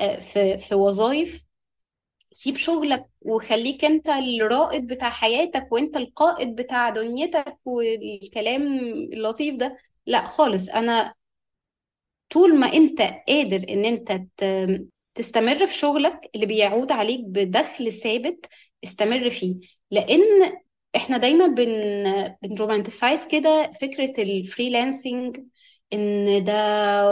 [0.00, 1.42] آه في في وظائف
[2.32, 8.62] سيب شغلك وخليك أنت الرائد بتاع حياتك وأنت القائد بتاع دنيتك والكلام
[9.14, 9.78] اللطيف ده.
[10.06, 11.14] لا خالص أنا
[12.30, 14.12] طول ما أنت قادر إن أنت
[15.18, 18.46] تستمر في شغلك اللي بيعود عليك بدخل ثابت
[18.84, 19.56] استمر فيه.
[19.90, 20.20] لأن
[20.96, 25.40] إحنا دايما بن بن romanticize كده فكرة ال freelancing
[25.92, 26.54] إن ده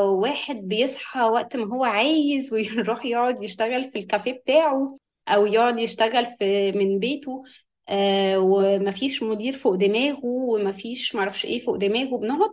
[0.05, 4.97] واحد بيصحى وقت ما هو عايز ويروح يقعد يشتغل في الكافيه بتاعه
[5.29, 7.43] أو يقعد يشتغل في من بيته
[7.89, 12.51] آه ومفيش مدير فوق دماغه ومفيش معرفش إيه فوق دماغه بنقعد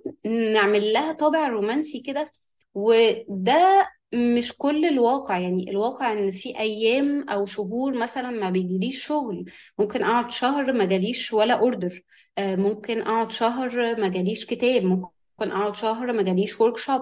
[0.54, 2.32] نعمل لها طابع رومانسي كده.
[2.74, 9.52] وده مش كل الواقع يعني الواقع إن في أيام أو شهور مثلا ما بيجيليش شغل.
[9.80, 12.02] ممكن أقعد شهر ما جاليش ولا order
[12.40, 14.84] ممكن أقعد شهر ما جاليش كتاب.
[14.84, 15.12] ممكن
[15.52, 17.02] أقعد شهر ما جاليش workshop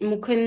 [0.00, 0.38] ممكن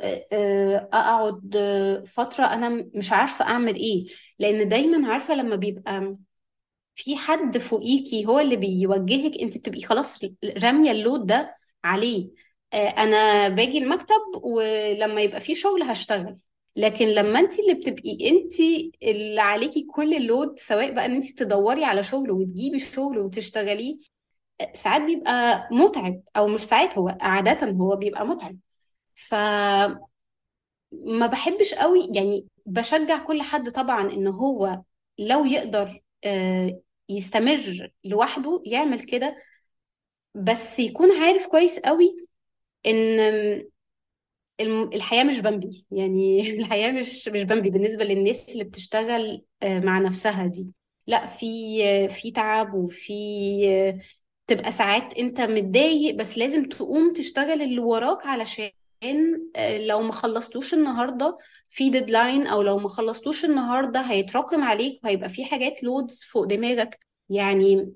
[0.00, 4.06] آه، آه، أقعد آه، فترة أنا مش عارفة أعمل إيه.
[4.38, 6.16] لأن دايما عارفة لما بيبقى
[6.94, 10.20] في حد فوقيكي هو اللي بيوجهك أنت بتبقي خلاص
[10.64, 12.26] رامية اللود ده عليه.
[12.26, 12.41] آه،
[12.74, 16.38] أنا باجي المكتب ولما يبقى في شغل هشتغل.
[16.76, 18.60] لكن لما انت اللي بتبقي انت
[19.02, 23.96] اللي عليكي كل اللود سواء بقى إن انت تدوري على شغل وتجيبي الشغل وتشتغليه
[24.60, 28.58] آه، ساعات بيبقى متعب أو مش ساعات هو عادة هو بيبقى متعب.
[29.14, 29.98] فما
[31.26, 34.82] بحبش قوي يعني بشجع كل حد طبعا إن هو
[35.18, 39.36] لو يقدر آه، يستمر لوحده يعمل كده
[40.34, 42.16] بس يكون عارف كويس قوي
[42.86, 43.62] إن
[44.94, 45.86] الحياة مش بامبي.
[45.90, 50.72] يعني الحياة مش مش بامبي بالنسبة للناس اللي بتشتغل آه، مع نفسها دي.
[51.06, 51.46] لا في
[52.08, 53.12] في تعب وفي
[54.46, 58.70] تبقى ساعات أنت متضايق بس لازم تقوم تشتغل اللي وراك علشان
[59.56, 65.28] آه، لو ما خلصتوش النهارده في deadline أو لو ما خلصتوش النهارده هيتراكم عليك وهيبقى
[65.28, 66.98] في حاجات loads فوق دماغك.
[67.28, 67.92] يعني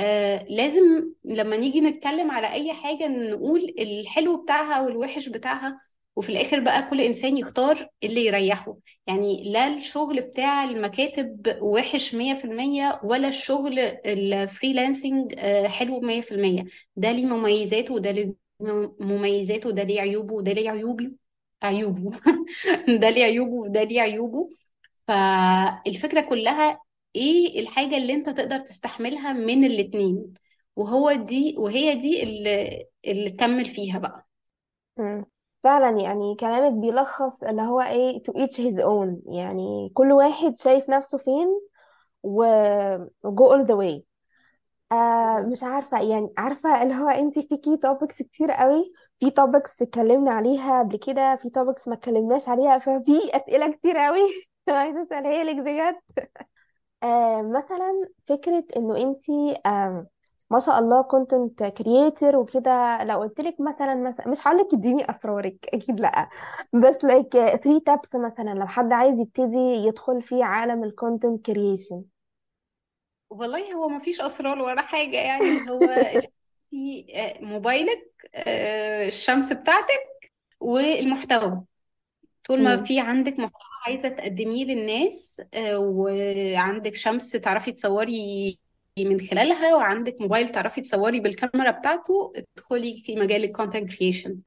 [0.00, 5.80] آه لازم لما نيجي نتكلم على أي حاجة نقول الحلو بتاعها والوحش بتاعها
[6.16, 8.76] وفي الآخر بقى كل إنسان يختار اللي يريحه.
[9.06, 16.64] يعني لا الشغل بتاع المكاتب وحش 100% ولا الشغل الفريلانسنج آه حلو 100%
[16.96, 18.34] ده ليه مميزاته وده ليه
[19.00, 21.10] مميزاته وده ليه عيوبه وده ليه عيوبه
[21.62, 22.10] عيوبه.
[23.00, 24.50] ده ليه عيوبه وده ليه عيوبه.
[25.08, 26.80] فالفكرة كلها
[27.16, 30.34] إيه الحاجة اللي أنت تقدر تستحملها من الاتنين؟
[30.76, 34.26] وهو دي وهي دي اللي, اللي تكمل فيها بقى.
[35.64, 39.34] فعلا يعني كلامك بيلخص اللي هو إيه to each his own.
[39.36, 41.60] يعني كل واحد شايف نفسه فين
[42.22, 42.44] و
[43.26, 44.02] go all the way.
[44.92, 48.92] آه مش عارفة يعني عارفة اللي هو أنت فيكي topics كتير قوي.
[49.18, 54.20] في topics اتكلمنا عليها قبل كده في topics ما اتكلمناش عليها ففي أسئلة كتير قوي.
[54.68, 56.00] عايزة أسألها لك بجد.
[57.02, 60.06] آه مثلا فكرة إنه انتي آه
[60.50, 65.10] ما شاء الله content creator وكده لو قلت لك مثلا مثلا مش هقول لك اديني
[65.10, 66.28] أسرارك أكيد لأ.
[66.72, 72.04] بس like 3 tips مثلا لو حد عايز يبتدي يدخل في عالم ال content creation
[73.30, 75.88] والله هو ما فيش أسرار ولا حاجة يعني هو
[76.72, 80.22] انتي، آه، موبايلك آه، الشمس بتاعتك
[80.60, 81.64] والمحتوى.
[82.44, 83.69] طول ما في عندك محتوى.
[83.86, 88.58] عايزة تقدميه للناس آه، وعندك شمس تعرفي تصوري
[88.98, 94.38] من خلالها وعندك موبايل تعرفي تصوري بالكاميرا بتاعته ادخلي في مجال ال content creation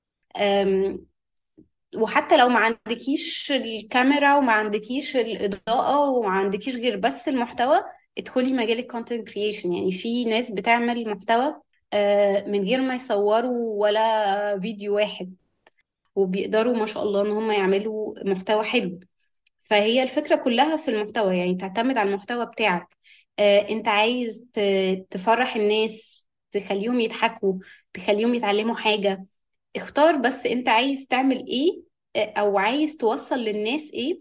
[1.96, 7.82] وحتى لو ما عندكيش الكاميرا وما عندكيش الإضاءة وما عندكيش غير بس المحتوى
[8.18, 11.62] ادخلي مجال ال content creation يعني في ناس بتعمل محتوى
[11.94, 15.36] آه، من غير ما يصوروا ولا فيديو واحد
[16.16, 19.00] وبيقدروا ما شاء الله إن هم يعملوا محتوى حلو.
[19.64, 22.98] فهي الفكرة كلها في المحتوى يعني تعتمد على المحتوى بتاعك.
[23.40, 24.46] آه، انت عايز
[25.10, 27.56] تفرح الناس تخليهم يضحكوا
[27.94, 29.26] تخليهم يتعلموا حاجة.
[29.76, 31.82] اختار بس انت عايز تعمل إيه
[32.16, 34.20] آه، أو عايز توصل للناس إيه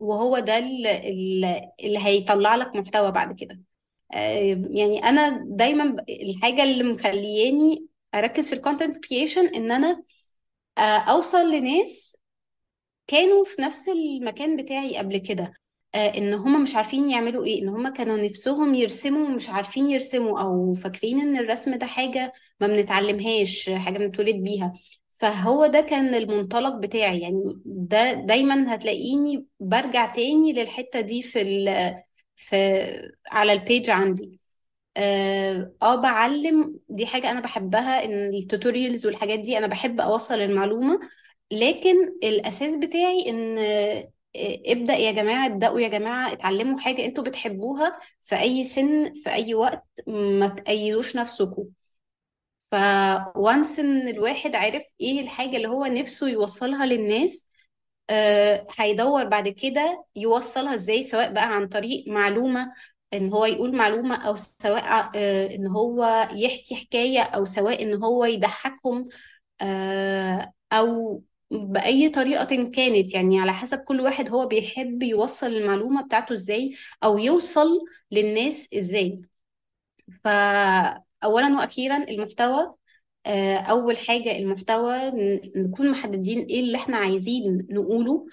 [0.00, 3.60] وهو ده ال- ال- اللي هيطلع لك محتوى بعد كده.
[4.70, 10.02] يعني أنا دايما الحاجة اللي مخلياني أركز في ال content creation إن أنا
[10.78, 12.17] آه، أوصل لناس
[13.08, 15.52] كانوا في نفس المكان بتاعي قبل كده
[15.94, 20.40] آه إن هم مش عارفين يعملوا إيه إن هم كانوا نفسهم يرسموا ومش عارفين يرسموا
[20.40, 24.72] أو فاكرين إن الرسم ده حاجة ما بنتعلمهاش حاجة بنتولد بيها.
[25.10, 31.94] فهو ده كان المنطلق بتاعي يعني ده دايما هتلاقيني برجع تاني للحتة دي في ال
[32.36, 32.56] في
[33.30, 34.40] على ال page عندي.
[34.96, 40.34] آه آه، بعلم دي حاجة أنا بحبها إن ال tutorials والحاجات دي أنا بحب أوصل
[40.34, 41.00] المعلومة
[41.50, 44.10] لكن الأساس بتاعي إن آه،
[44.66, 49.54] ابدأ يا جماعة ابدأوا يا جماعة اتعلموا حاجة أنتوا بتحبوها في أي سن في أي
[49.54, 51.68] وقت ما تقيدوش نفسكم
[52.72, 57.48] فوانس إن الواحد عرف إيه الحاجة اللي هو نفسه يوصلها للناس
[58.10, 62.72] آه، هيدور بعد كده يوصلها إزاي سواء بقى عن طريق معلومة
[63.14, 68.24] إن هو يقول معلومة أو سواء آه، إن هو يحكي حكاية أو سواء إن هو
[68.24, 69.08] يضحكهم
[70.72, 76.74] أو بأي طريقة كانت يعني على حسب كل واحد هو بيحب يوصل المعلومة بتاعته إزاي
[77.04, 77.68] أو يوصل
[78.12, 79.20] للناس إزاي.
[80.24, 82.74] فأولا وأخيرا المحتوى
[83.26, 85.10] آه، أول حاجة المحتوى
[85.56, 88.26] نكون محددين إيه اللي إحنا عايزين نقوله.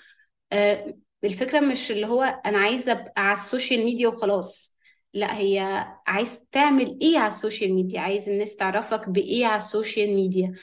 [0.53, 4.77] آه، الفكرة مش اللي هو أنا عايزة أبقى على ال social media وخلاص.
[5.13, 9.66] لا هي عايز تعمل إيه على ال social media؟ عايز الناس تعرفك بإيه على ال
[9.66, 10.53] social media؟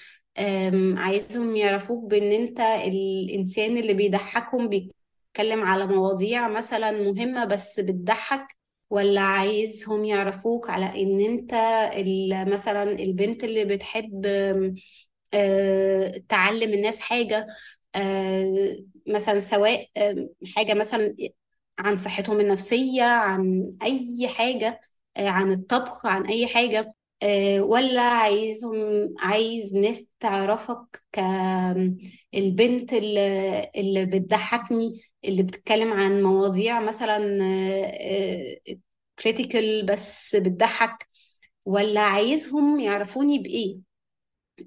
[0.99, 8.47] عايزهم يعرفوك بإن أنت الإنسان اللي بيضحكهم بيتكلم على مواضيع مثلا مهمة بس بتضحك
[8.91, 11.55] ولا عايزهم يعرفوك على إن أنت
[12.53, 14.27] مثلا البنت اللي بتحب
[15.35, 17.47] أه، تعلم الناس حاجة
[17.95, 18.77] أه،
[19.09, 19.89] مثلا سواء
[20.57, 21.17] حاجة مثلا
[21.79, 24.81] عن صحتهم النفسية عن أي حاجة
[25.17, 26.81] أه، عن الطبخ عن أي حاجة.
[26.81, 26.95] آه،
[27.61, 37.19] ولا عايزهم عايز ناس تعرفك كالبنت اللي, اللي بتضحكني اللي بتتكلم عن مواضيع مثلا
[39.19, 41.07] critical بس بتضحك
[41.67, 43.79] ولا عايزهم يعرفوني بإيه؟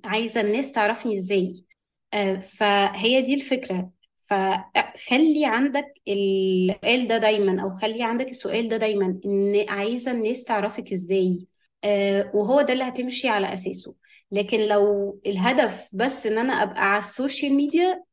[0.05, 1.65] عايزة الناس تعرفني إزاي؟
[2.13, 3.91] آه، فهي دي الفكرة.
[4.27, 10.91] فخلي عندك السؤال ده دايما أو خلي عندك السؤال ده دايما إن عايزة الناس تعرفك
[10.93, 11.54] إزاي؟ آه،
[12.33, 13.95] وهو ده اللي هتمشي على أساسه.
[14.31, 18.03] لكن لو الهدف بس إن أنا أبقى على ال social media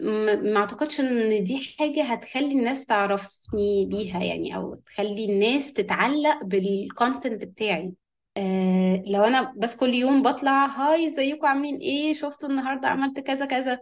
[0.00, 6.66] ما أعتقدش إن دي حاجة هتخلي الناس تعرفني بيها يعني أو تخلي الناس تتعلق بال
[6.66, 7.92] content بتاعي.
[8.36, 13.46] آه لو أنا بس كل يوم بطلع hi إزيكم؟ عاملين إيه؟ شفتوا النهارده عملت كذا
[13.46, 13.80] كذا.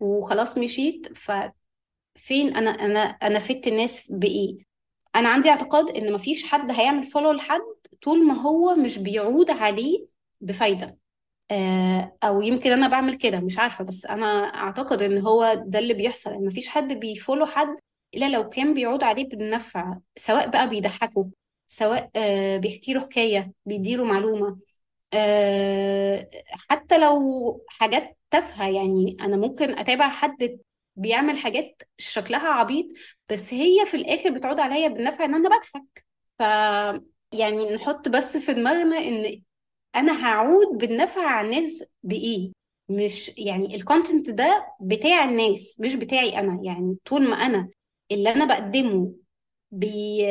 [0.00, 1.06] وخلاص مشيت.
[1.18, 4.56] ففين أنا أنا أنا فدت الناس بإيه؟
[5.16, 7.60] أنا عندي اعتقاد إن مفيش حد هيعمل follow لحد
[8.04, 10.06] طول ما هو مش بيعود عليه
[10.40, 10.98] بفايدة.
[11.50, 15.94] آه أو يمكن أنا بعمل كده مش عارفة بس أنا أعتقد إن هو ده اللي
[15.94, 17.76] بيحصل إن مفيش حد بي follow حد
[18.14, 21.30] إلا لو كان بيعود عليه بالنفع سواء بقى بيضحكه
[21.68, 24.58] سواء آه بيحكي له حكاية بيديله معلومة.
[25.14, 26.30] آه،
[26.70, 27.20] حتى لو
[27.68, 30.58] حاجات تافهة يعني أنا ممكن أتابع حد
[30.96, 32.86] بيعمل حاجات شكلها عبيط
[33.30, 36.04] بس هي في الآخر بتعود عليا بالنفع إن أنا بضحك.
[36.38, 36.42] ف
[37.34, 39.42] يعني نحط بس في دماغنا إن
[39.96, 42.52] أنا هعود بالنفع على الناس بإيه؟
[42.88, 46.60] مش يعني الكونتنت ده بتاع الناس مش بتاعي أنا.
[46.62, 47.68] يعني طول ما أنا
[48.12, 49.12] اللي أنا بقدمه
[49.70, 50.26] بي...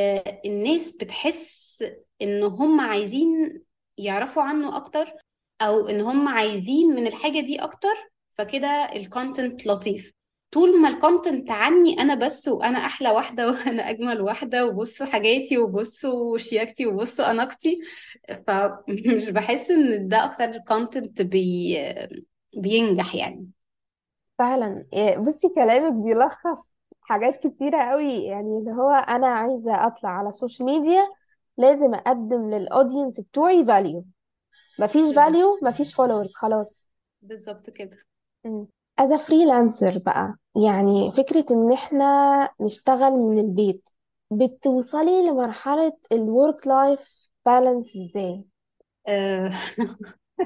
[0.45, 1.83] الناس بتحس
[2.21, 3.61] إن هم عايزين
[3.97, 5.13] يعرفوا عنه أكتر
[5.61, 10.13] أو إن هم عايزين من الحاجة دي أكتر فكده ال content لطيف.
[10.53, 15.57] طول ما ال content عني أنا بس وأنا أحلى واحدة وأنا أجمل واحدة وبصوا حاجاتي
[15.57, 17.79] وبصوا شياكتي وبصوا أناقتي
[18.47, 21.77] فمش بحس إن ده أكتر content بي...
[22.57, 23.49] بينجح يعني.
[24.39, 24.85] فعلا.
[24.93, 28.23] إيه، بصي كلامك بيلخص حاجات كتيرة قوي.
[28.25, 31.09] يعني اللي هو أنا عايزة أطلع على ال social media
[31.57, 34.05] لازم أقدم لل audience بتوعي value
[34.79, 35.15] مفيش بالظبط.
[35.15, 36.91] value مفيش followers خلاص.
[37.21, 38.05] بالظبط كده.
[38.45, 38.67] مم.
[38.99, 40.35] As a freelancer بقى.
[40.65, 43.89] يعني فكرة إن إحنا نشتغل من البيت
[44.31, 48.45] بتوصلي لمرحلة ال work life balance إزاي؟
[49.07, 49.51] آه،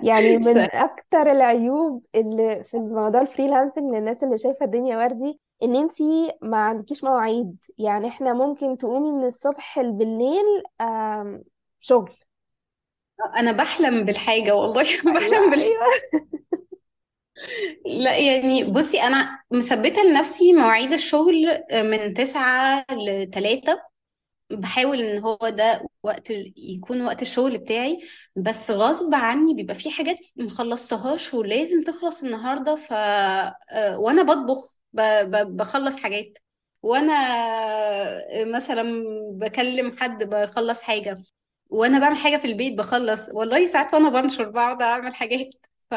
[0.01, 0.69] يعني سؤال.
[0.69, 6.57] من أكتر العيوب اللي في الموضوع الفريلانسنج للناس اللي شايفة الدنيا وردي إن أنتي ما
[6.57, 7.57] عندكيش مواعيد.
[7.77, 11.43] يعني إحنا ممكن تقومي من الصبح بالليل آم،
[11.79, 12.11] شغل.
[13.37, 14.83] أنا بحلم بالحاجة والله.
[15.11, 15.97] أيوه بحلم بال أيوه
[17.85, 23.81] لا يعني بصي أنا مثبتة لنفسي مواعيد الشغل من تسعة لتلاتة.
[24.51, 27.99] بحاول إن هو ده وقت يكون وقت الشغل بتاعي.
[28.35, 35.01] بس غصب عني بيبقى في حاجات مخلصتهاش ولازم تخلص النهارده ف آه، وأنا بطبخ ب...
[35.01, 35.57] ب...
[35.57, 36.39] بخلص حاجات.
[36.83, 37.13] وأنا
[38.45, 41.15] مثلا بكلم حد بخلص حاجة.
[41.69, 43.29] وأنا بعمل حاجة في البيت بخلص.
[43.33, 45.49] والله ساعات وأنا بنشر بقعد أعمل حاجات.
[45.91, 45.93] ف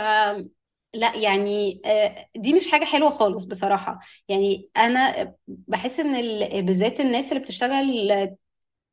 [0.94, 4.00] لا يعني آه، دي مش حاجة حلوة خالص بصراحة.
[4.29, 8.11] يعني أنا بحس ال- بالذات الناس اللي بتشتغل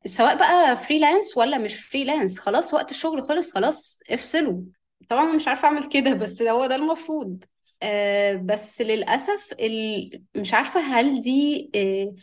[0.06, 4.62] سواء بقى freelance ولا مش freelance خلاص وقت الشغل خلص خلاص افصلوا.
[5.08, 7.44] طبعا أنا مش عارفة أعمل كده بس هو ده المفروض.
[7.82, 10.24] آه بس للأسف ال...
[10.36, 12.14] مش عارفة هل دي آه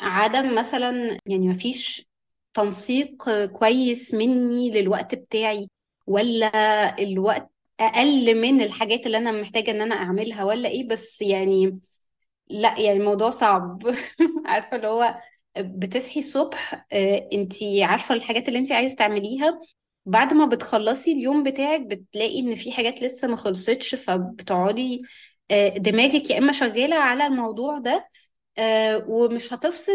[0.00, 2.08] عدم مثلا يعني مفيش
[2.54, 5.68] تنسيق كويس مني للوقت بتاعي
[6.06, 6.46] ولا
[7.02, 11.80] الوقت أقل من الحاجات اللي أنا محتاجة إن أنا أعملها ولا إيه بس يعني
[12.50, 13.82] لأ يعني الموضوع صعب.
[14.46, 15.14] عارفة اللي هو
[15.58, 19.60] بتصحي الصبح آه، انتي عارفة الحاجات اللي انتي عايزة تعمليها.
[20.06, 25.02] بعد ما بتخلصي اليوم بتاعك بتلاقي إن في حاجات لسه ما خلصتش فبتقعدي
[25.50, 28.08] آه، دماغك يا إما شغالة على الموضوع ده
[28.58, 29.92] آه، ومش هتفصل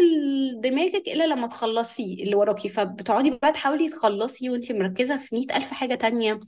[0.60, 2.68] دماغك إلا لما تخلصي اللي وراكي.
[2.68, 6.40] فبتقعدي بقى تحاولي تخلصي وانتي مركزة في مئة ألف حاجة تانية.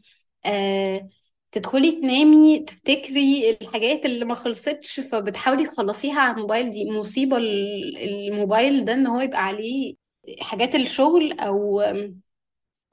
[1.53, 6.71] تدخلي تنامي تفتكري الحاجات اللي ما خلصتش فبتحاولي تخلصيها على الموبايل.
[6.71, 9.95] دي مصيبة ال- الموبايل ده إن هو يبقى عليه
[10.41, 11.81] حاجات الشغل أو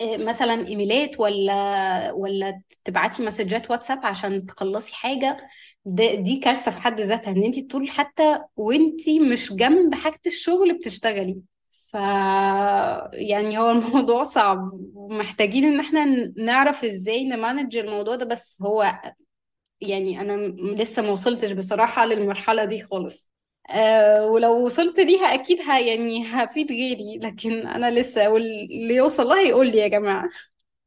[0.02, 5.38] آه، مثلا إيميلات ولا ولا تبعتي مسجات واتساب عشان تخلصي حاجة.
[5.86, 10.74] ده دي كارثة في حد ذاتها إن انت طول حتى وانت مش جنب حاجة الشغل
[10.78, 11.38] بتشتغلي.
[11.92, 11.96] ف
[13.14, 16.06] يعني هو الموضوع صعب ومحتاجين إن إحنا
[16.38, 19.02] نعرف إزاي ن manage الموضوع ده بس هو
[19.82, 20.38] يعني أنا
[20.84, 23.32] لسه ما وصلتش بصراحة للمرحلة دي خالص.
[23.72, 29.42] أه ولو وصلت ليها أكيد ه يعني هفيد غيري لكن أنا لسه واللي يوصل لها
[29.42, 30.30] يقول لي يا جماعة.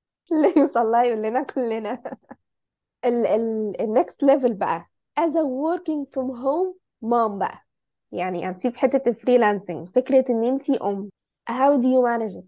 [0.32, 2.02] اللي يوصل لها يقول لنا كلنا.
[3.06, 4.90] ال ال ال next level بقى
[5.20, 6.74] as a working from home
[7.04, 7.66] mom بقى.
[8.12, 11.10] يعني هنسيب حتة ال freelancing فكرة إن انتي أم
[11.50, 12.44] how do you manage it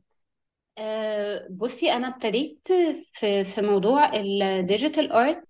[0.79, 2.69] أه بصي أنا ابتديت
[3.13, 5.45] في في موضوع ال digital art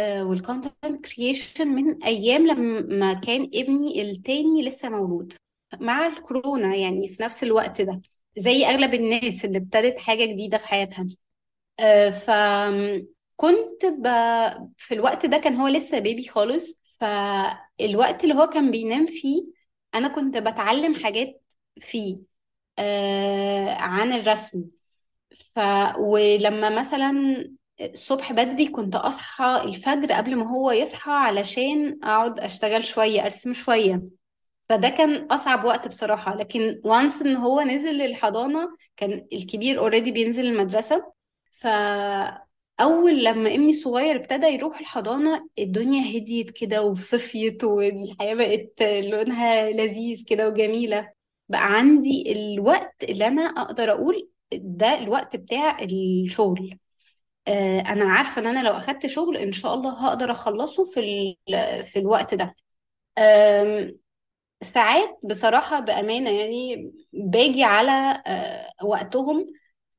[0.00, 5.34] وال content creation من أيام لما كان ابني التاني لسه مولود
[5.80, 8.00] مع الكورونا يعني في نفس الوقت ده
[8.36, 11.06] زي أغلب الناس اللي ابتدت حاجة جديدة في حياتها.
[11.80, 14.08] أه فكنت ب...
[14.78, 19.42] في الوقت ده كان هو لسه baby خالص فالوقت اللي هو كان بينام فيه
[19.94, 21.42] أنا كنت بتعلم حاجات
[21.80, 22.18] فيه
[22.78, 24.64] آه عن الرسم.
[25.36, 25.58] ف
[25.98, 27.12] ولما مثلا
[27.80, 34.02] الصبح بدري كنت أصحى الفجر قبل ما هو يصحى علشان أقعد أشتغل شوية أرسم شوية.
[34.68, 36.36] فده كان أصعب وقت بصراحة.
[36.36, 41.12] لكن once إن هو نزل الحضانة كان الكبير already بينزل المدرسة.
[42.78, 50.24] فأول لما ابني الصغير ابتدى يروح الحضانة الدنيا هديت كده وصفيت والحياة بقت لونها لذيذ
[50.24, 51.12] كده وجميلة.
[51.48, 56.78] بقى عندي الوقت اللي أنا أقدر أقول ده الوقت بتاع الشغل.
[57.48, 61.36] آه، أنا عارفة إن أنا لو أخدت شغل إن شاء الله هقدر أخلصه في
[61.82, 62.54] في الوقت ده.
[64.62, 69.46] ساعات بصراحة بأمانة يعني باجي على آه، وقتهم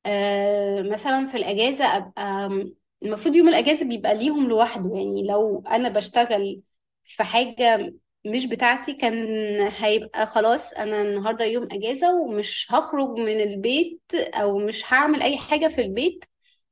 [0.05, 2.49] آه، مثلا في الأجازة أبقى
[3.03, 4.91] المفروض يوم الأجازة بيبقى ليهم لوحده.
[4.95, 6.61] يعني لو أنا بشتغل
[7.03, 7.93] في حاجة
[8.25, 9.15] مش بتاعتي كان
[9.61, 15.67] هيبقى خلاص أنا النهاردة يوم أجازة ومش هخرج من البيت أو مش هعمل أي حاجة
[15.67, 16.25] في البيت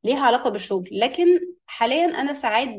[0.03, 0.89] ليها علاقة بالشغل.
[0.91, 1.25] لكن
[1.65, 2.69] حاليا أنا ساعات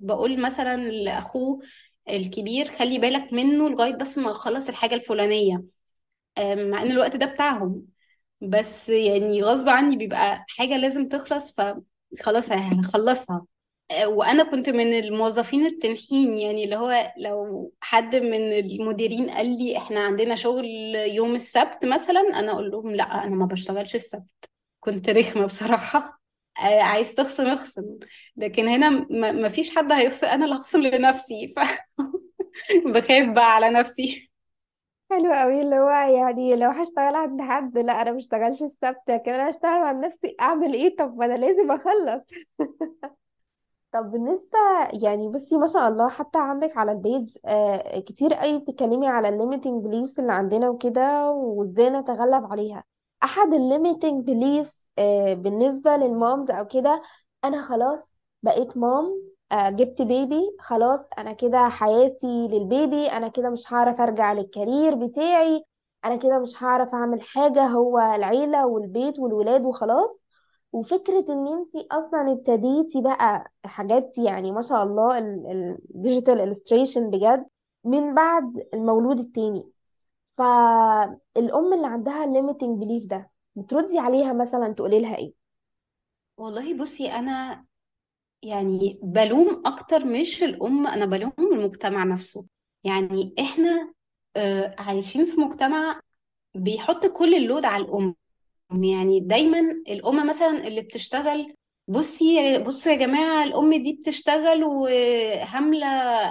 [0.00, 1.60] بقول مثلا لأخوه
[2.10, 5.62] الكبير خلي بالك منه لغاية بس ما أخلص الحاجة الفلانية.
[6.38, 7.86] آه، مع إن الوقت ده بتاعهم.
[8.40, 13.46] بس يعني غصب عني بيبقى حاجة لازم تخلص فخلاص هخلصها.
[14.06, 20.00] وأنا كنت من الموظفين التنحين يعني اللي هو لو حد من المديرين قال لي إحنا
[20.00, 24.44] عندنا شغل يوم السبت مثلا أنا أقول لهم لأ أنا ما بشتغلش السبت.
[24.80, 26.20] كنت رخمة بصراحة.
[26.60, 27.98] آه، عايز تخصم اخصم.
[28.36, 28.90] لكن هنا
[29.32, 31.48] ما فيش حد هيخصم أنا اللي هخصم لنفسي.
[32.86, 34.27] فبخاف بقى على نفسي.
[35.10, 39.50] حلو قوي اللي هو يعني لو هشتغل عند حد لأ أنا مشتغلش السبت لكن أنا
[39.50, 42.22] هشتغل عند نفسي أعمل إيه؟ طب ما أنا لازم أخلص.
[43.92, 44.58] طب بالنسبة
[45.02, 49.28] يعني بصي ما شاء الله حتى عندك على ال page آه كتير قوي بتتكلمي على
[49.28, 52.84] ال limiting beliefs اللي عندنا وكده وإزاي نتغلب عليها.
[53.24, 57.02] أحد ال limiting beliefs آه بالنسبة لل moms أو كده
[57.44, 63.50] أنا خلاص بقيت mom آه جبت baby خلاص أنا كده حياتي لل baby أنا كده
[63.50, 65.64] مش هعرف أرجع لل career بتاعي
[66.04, 70.22] أنا كده مش هعرف أعمل حاجة هو العيلة والبيت والولاد وخلاص.
[70.72, 77.46] وفكرة إن انتي أصلا ابتديتي بقى حاجات يعني ما شاء الله ال digital illustration بجد
[77.84, 79.72] من بعد المولود التاني.
[80.36, 85.34] فالأم اللي عندها limiting belief ده بتردي عليها مثلا تقولي لها إيه؟
[86.36, 87.64] والله بصي أنا
[88.42, 92.46] يعني بلوم أكتر مش الأم أنا بلوم المجتمع نفسه.
[92.84, 93.92] يعني إحنا
[94.36, 96.00] آه، عايشين في مجتمع
[96.54, 98.14] بيحط كل اللود على الأم.
[98.84, 101.54] يعني دايما الأم مثلا اللي بتشتغل
[101.88, 105.86] بصي بصوا يا جماعة الأم دي بتشتغل وهاملة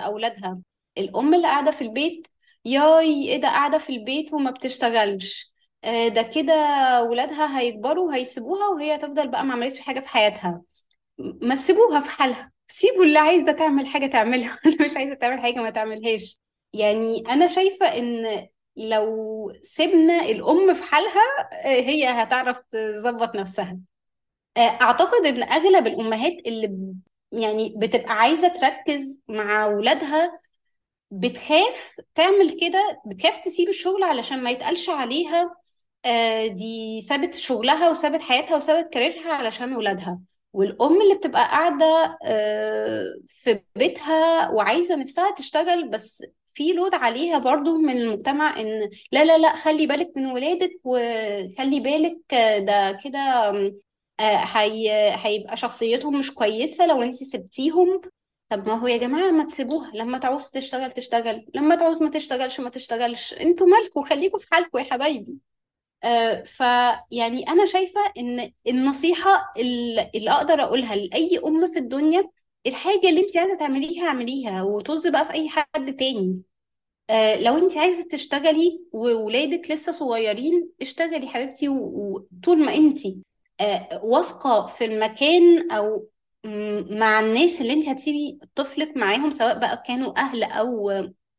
[0.06, 0.60] أولادها.
[0.98, 2.28] الأم اللي قاعدة في البيت
[2.66, 5.54] ياي إيه ده قاعدة في البيت وما بتشتغلش.
[5.84, 6.54] آه، ده كده
[7.04, 10.62] ولادها هيكبروا وهيسيبوها وهي تفضل بقى ما عملتش حاجة في حياتها.
[11.18, 12.52] ما تسيبوها في حالها.
[12.68, 16.40] سيبوا اللي عايزة تعمل حاجة تعملها اللي مش عايزة تعمل حاجة ما تعملهاش.
[16.74, 21.22] يعني أنا شايفة إن لو سيبنا الأم في حالها
[21.66, 23.78] آه، هي هتعرف تظبط نفسها.
[24.58, 26.94] آه، أعتقد إن أغلب الأمهات اللي
[27.32, 30.40] يعني بتبقى عايزة تركز مع ولادها
[31.12, 35.56] بتخاف تعمل كده بتخاف تسيب الشغل علشان ما يتقالش عليها
[36.06, 40.20] آه، دي سابت شغلها وسابت حياتها وسابت كاريرها علشان ولادها.
[40.58, 47.78] والأم اللي بتبقى قاعدة آه، في بيتها وعايزة نفسها تشتغل بس في لود عليها برضو
[47.78, 53.20] من المجتمع إن لا لا لا خلي بالك من ولادك وخلي بالك آه، ده كده
[54.20, 58.02] آه، هي هيبقى شخصيتهم مش كويسة لو انت سبتيهم.
[58.50, 62.60] طب ما هو يا جماعة ما تسيبوها لما تعوز تشتغل تشتغل لما تعوز ما تشتغلش
[62.60, 63.34] ما تشتغلش.
[63.34, 65.38] أنتوا مالكوا خليكوا في حالكوا يا حبايبي.
[66.46, 72.30] فيعني أنا شايفة إن النصيحة اللي أقدر أقولها لأي أم في الدنيا
[72.68, 76.44] الحاجة اللي أنت عايزة تعمليها اعمليها وطز بقى في أي حد تاني.
[77.10, 83.00] آه، لو أنت عايزة تشتغلي وولادك لسه صغيرين اشتغلي حبيبتي وطول ما أنت
[83.62, 85.68] آه، واثقة في المكان
[86.46, 90.92] م- مع الناس اللي أنت هتسيبي طفلك معاهم سواء بقى كانوا أهل أو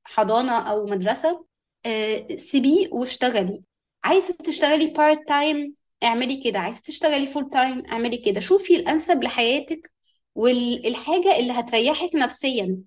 [0.04, 1.46] حضانة أو مدرسة
[1.86, 3.62] آه، سيبيه واشتغلي.
[4.09, 6.59] عايزة تشتغلي part time اعملي كده.
[6.59, 8.40] عايزة تشتغلي full time اعملي كده.
[8.40, 9.92] شوفي الأنسب لحياتك
[10.34, 12.78] والحاجة اللي هتريحك نفسيا.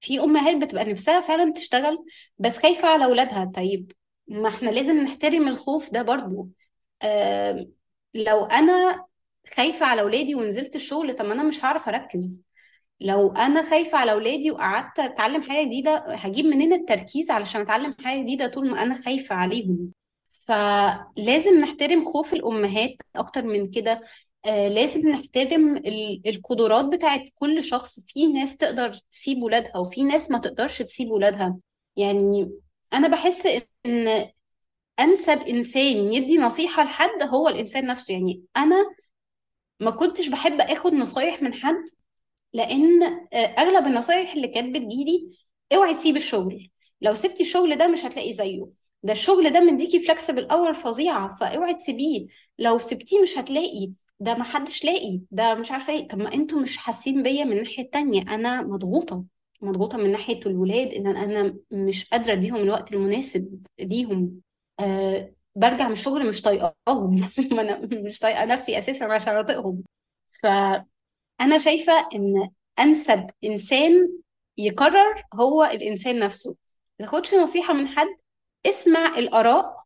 [0.00, 1.98] في أمهات بتبقى نفسها فعلا تشتغل
[2.38, 3.52] بس خايفة على أولادها.
[3.54, 3.92] طيب
[4.28, 6.48] ما إحنا لازم نحترم الخوف ده برضو.
[7.02, 7.66] آه
[8.14, 9.04] لو أنا
[9.56, 12.42] خايفة على أولادي ونزلت الشغل طب ما أنا مش هعرف أركز.
[13.00, 18.22] لو أنا خايفة على أولادي وقعدت أتعلم حاجة جديدة هجيب منين التركيز علشان أتعلم حاجة
[18.22, 19.92] جديدة طول ما أنا خايفة عليهم؟
[20.32, 24.02] فلازم نحترم خوف الأمهات أكتر من كده.
[24.44, 28.00] آه لازم نحترم ال- القدرات بتاعت كل شخص.
[28.00, 31.58] في ناس تقدر تسيب ولادها وفي ناس ما تقدرش تسيب ولادها.
[31.96, 32.50] يعني
[32.92, 33.46] أنا بحس
[33.86, 34.28] إن
[35.00, 38.14] أنسب إنسان يدي نصيحة لحد هو الإنسان نفسه.
[38.14, 38.76] يعني أنا
[39.80, 41.84] ما كنتش بحب آخد نصايح من حد
[42.52, 43.02] لأن
[43.32, 45.30] آه، أغلب النصايح اللي كانت بتجيلي
[45.74, 46.70] اوعي تسيبي الشغل.
[47.00, 48.81] لو سبتي الشغل ده مش هتلاقي زيه.
[49.02, 52.26] ده الشغل ده مديكي فلكسبل اور فظيعة فاوعي تسيبيه.
[52.58, 53.92] لو سبتيه مش هتلاقي.
[54.20, 55.20] ده ما حدش لاقي.
[55.30, 56.08] ده مش عارفة إيه.
[56.08, 58.22] طب ما أنتوا مش حاسين بيا من الناحية التانية.
[58.22, 59.24] أنا مضغوطة.
[59.62, 64.40] مضغوطة من ناحية الولاد إن أنا مش قادرة أديهم الوقت المناسب ليهم.
[64.80, 67.30] أه برجع من الشغل مش طايقاهم.
[67.52, 69.82] ما أنا مش طايقة نفسي أساسا عشان أطيقهم.
[70.42, 70.46] ف
[71.40, 74.18] أنا شايفة إن أنسب إنسان
[74.58, 76.56] يقرر هو الإنسان نفسه.
[77.00, 78.06] ما تاخدش نصيحة من حد
[78.66, 79.76] اسمع الآراء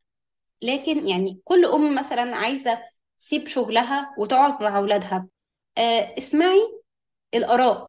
[0.62, 2.78] لكن يعني كل أم مثلا عايزة
[3.18, 5.28] تسيب شغلها وتقعد مع أولادها.
[5.78, 6.60] آه، اسمعي
[7.34, 7.88] الآراء.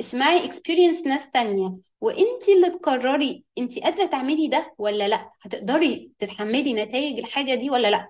[0.00, 1.76] اسمعي اكسبيرينس ناس تانية.
[2.00, 7.90] وإنتي اللي تقرري إنتي قادرة تعملي ده ولا لأ؟ هتقدري تتحملي نتائج الحاجة دي ولا
[7.90, 8.08] لأ؟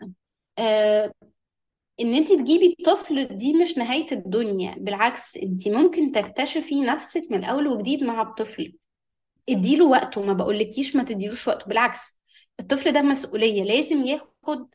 [0.59, 1.13] آه،
[2.01, 4.75] إن انت تجيبي طفل دي مش نهاية الدنيا.
[4.79, 8.73] بالعكس انت ممكن تكتشفي نفسك من أول وجديد مع الطفل.
[9.49, 11.67] اديله وقته ما بقولكيش ما تديلوش وقته.
[11.67, 12.19] بالعكس
[12.61, 14.75] الطفل ده مسؤولية لازم ياخد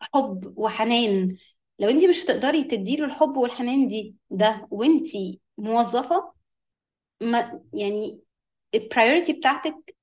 [0.00, 1.36] حب وحنان.
[1.78, 5.06] لو انت مش هتقدري تديله الحب والحنان دي ده وانت
[5.58, 6.32] موظفة
[7.20, 8.20] ما يعني
[8.74, 9.96] البرايورتي بتاعتك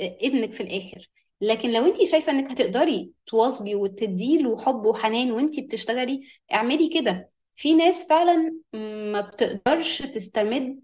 [0.00, 1.10] ابنك في الآخر.
[1.40, 6.20] لكن لو انت شايفة انك هتقدري تواظبي وتديله حب وحنان وانت بتشتغلي
[6.52, 7.30] اعملي كده.
[7.56, 8.56] في ناس فعلا
[9.12, 10.80] ما بتقدرش تستمد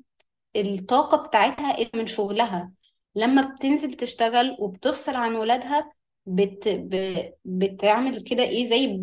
[0.57, 2.73] الطاقة بتاعتها من شغلها
[3.15, 5.93] لما بتنزل تشتغل وبتفصل عن ولادها
[6.27, 6.69] بت...
[6.69, 7.23] ب...
[7.45, 9.01] بتعمل كده إيه زي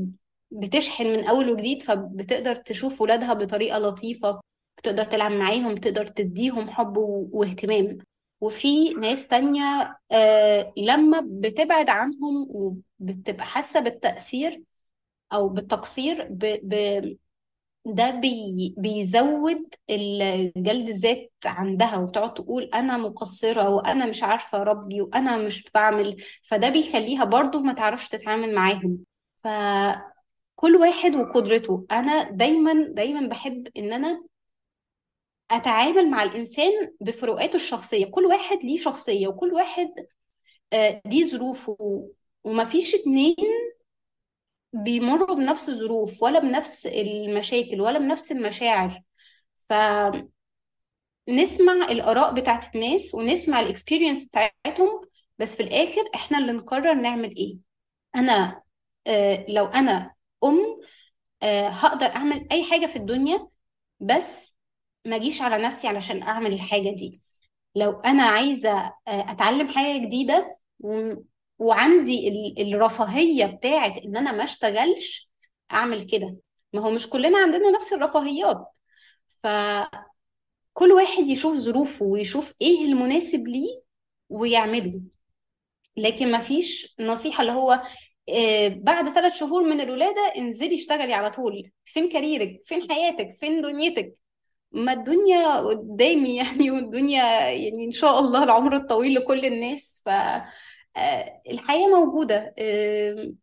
[0.51, 4.41] بتشحن من أول وجديد فبتقدر تشوف ولادها بطريقة لطيفة
[4.77, 6.97] بتقدر تلعب معاهم بتقدر تديهم حب.
[6.97, 7.97] واهتمام
[8.41, 14.63] وفي ناس تانية آه لما بتبعد عنهم وبتبقى حاسة بالتأثير
[15.33, 16.39] أو بالتقصير ب...
[16.63, 17.17] ب...
[17.93, 18.75] ده بي...
[18.77, 25.71] بيزود ال- جلد الذات عندها وبتقعد تقول أنا مقصرة وأنا مش عارفة أربي وأنا مش
[25.71, 28.97] بعمل فده بيخليها برضو ما تعرفش تتعامل معاهم.
[29.35, 31.85] فكل واحد وقدرته.
[31.91, 34.23] أنا دايما دايما بحب إن أنا
[35.51, 36.71] أتعامل مع الإنسان
[37.01, 38.05] بفروقاته الشخصية.
[38.05, 39.89] كل واحد ليه شخصية وكل واحد
[40.73, 41.77] آه، ليه ظروفه.
[42.43, 43.35] ومفيش اتنين
[44.83, 49.01] بيمروا بنفس الظروف ولا بنفس المشاكل ولا بنفس المشاعر.
[49.69, 50.27] فنسمع
[51.89, 55.01] الآراء بتاعت الناس ونسمع الاكسبيرينس بتاعتهم
[55.39, 57.57] بس في الآخر إحنا اللي نقرر نعمل إيه.
[58.15, 58.61] أنا
[59.07, 60.13] آه، لو أنا
[60.43, 60.59] أم
[61.43, 63.47] آه، هقدر أعمل أي حاجة في الدنيا
[63.99, 64.55] بس
[65.05, 67.21] ما أجيش على نفسي علشان أعمل الحاجة دي.
[67.75, 68.71] لو أنا عايزة
[69.07, 71.13] آه، أتعلم حاجة جديدة و...
[71.59, 72.73] وعندي ال...
[72.73, 75.29] الرفاهية بتاعت إن أنا ما أشتغلش
[75.71, 76.37] أعمل كده.
[76.73, 78.77] ما هو مش كلنا عندنا نفس الرفاهيات.
[79.27, 83.81] فكل واحد يشوف ظروفه ويشوف إيه المناسب ليه
[84.29, 85.01] ويعمله.
[85.97, 87.83] لكن ما فيش نصيحة اللي هو
[88.29, 91.71] آه، بعد ثلاث شهور من الولادة انزلي اشتغلي على طول.
[91.85, 94.13] فين كاريرك؟ فين حياتك؟ فين دنيتك؟
[94.71, 100.01] ما الدنيا قدامي يعني والدنيا يعني إن شاء الله العمر الطويل لكل الناس.
[100.05, 100.09] ف
[100.97, 103.33] آه، الحياة موجودة آه،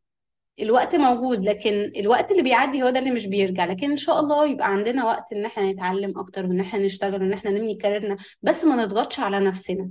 [0.60, 3.64] الوقت موجود لكن الوقت اللي بيعدي هو ده اللي مش بيرجع.
[3.64, 7.32] لكن إن شاء الله يبقى عندنا وقت إن إحنا نتعلم أكتر وإن إحنا نشتغل وإن
[7.32, 9.90] إحنا نبني كاريرنا بس ما نضغطش على نفسنا.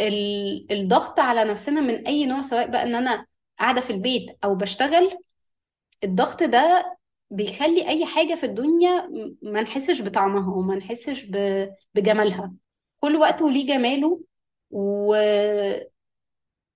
[0.00, 3.26] ال- الضغط على نفسنا من أي نوع سواء بقى إن أنا
[3.60, 5.10] قاعدة في البيت أو بشتغل
[6.04, 6.96] الضغط ده
[7.30, 9.08] بيخلي أي حاجة في الدنيا
[9.42, 11.24] ما نحسش بطعمها وما نحسش
[11.94, 12.52] بجمالها.
[13.00, 14.20] كل وقت وليه جماله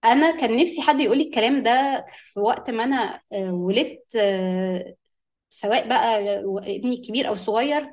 [0.04, 4.94] وأنا كان نفسي حد يقول لي الكلام ده في وقت ما أنا آه، ولدت آه،
[5.50, 6.18] سواء بقى
[6.76, 7.90] ابني كبير أو صغير.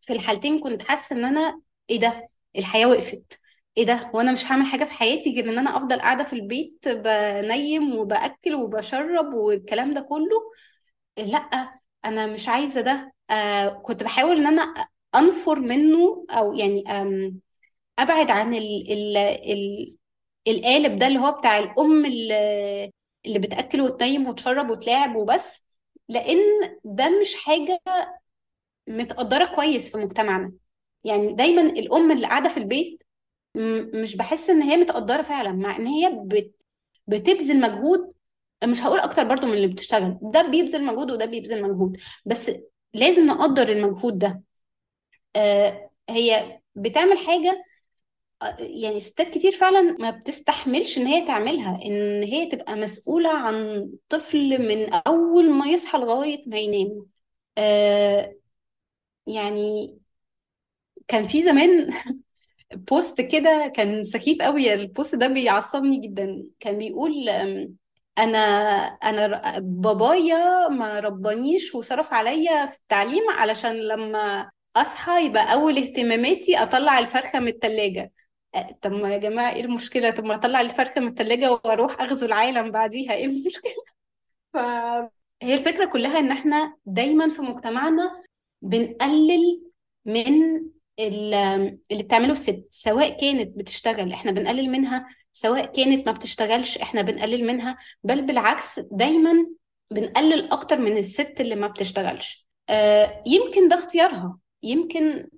[0.00, 2.28] في الحالتين كنت حاسة إن أنا إيه ده؟
[2.58, 3.40] الحياة وقفت.
[3.78, 6.88] إيه ده؟ وأنا مش هعمل حاجة في حياتي غير إن أنا أفضل قاعدة في البيت
[6.88, 10.52] بنيم وبأكل وبشرب والكلام ده كله؟
[11.18, 13.12] لأ أنا مش عايزة ده.
[13.30, 14.62] آه كنت بحاول إن أنا
[15.14, 16.84] أنفر منه أو يعني
[17.98, 19.96] أبعد عن ال ال
[20.48, 22.92] القالب ده اللي هو بتاع الأم اللي,
[23.38, 25.64] بتأكل وتنيم وتشرب وتلاعب وبس
[26.08, 26.38] لأن
[26.84, 27.80] ده مش حاجة
[28.88, 30.52] متقدرة كويس في مجتمعنا.
[31.04, 33.02] يعني دايما الأم اللي قاعدة في البيت
[33.94, 36.62] مش بحس إن هي متقدرة فعلا مع إن هي بت
[37.06, 38.12] بتبذل مجهود
[38.64, 42.50] مش هقول أكتر برضو من اللي بتشتغل ده بيبذل مجهود وده بيبذل مجهود بس
[42.94, 44.42] لازم نقدر المجهود ده.
[45.36, 47.64] آه هي بتعمل حاجة
[48.58, 54.58] يعني ستات كتير فعلا ما بتستحملش إن هي تعملها إن هي تبقى مسؤولة عن طفل
[54.68, 57.06] من أول ما يصحى لغاية ما ينام.
[57.58, 58.36] آه
[59.26, 59.98] يعني
[61.08, 61.90] كان في زمان
[62.90, 66.44] post كده كان سخيف قوي ال post ده بيعصبني جدا.
[66.60, 67.28] كان بيقول
[68.18, 68.38] أنا
[69.04, 76.98] أنا بابايا ما ربانيش وصرف عليا في التعليم علشان لما أصحى يبقى أول اهتماماتي أطلع
[76.98, 78.02] الفرخة من التلاجة.
[78.02, 78.25] أه،
[78.82, 82.70] طب ما يا جماعة إيه المشكلة؟ طب ما أطلع الفرخة من التلاجة وأروح أغزو العالم
[82.70, 83.72] بعديها إيه المشكلة؟
[84.54, 88.22] فهي الفكرة كلها إن إحنا دايما في مجتمعنا
[88.62, 89.62] بنقلل
[90.04, 90.56] من
[91.00, 91.34] ال-
[91.90, 97.46] اللي بتعمله الست سواء كانت بتشتغل إحنا بنقلل منها سواء كانت ما بتشتغلش إحنا بنقلل
[97.46, 99.46] منها بل بالعكس دايما
[99.90, 102.48] بنقلل أكتر من الست اللي ما بتشتغلش.
[102.68, 105.28] آه يمكن ده اختيارها يمكن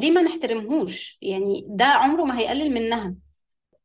[0.00, 3.14] ليه ما نحترمهوش؟ يعني ده عمره ما هيقلل منها.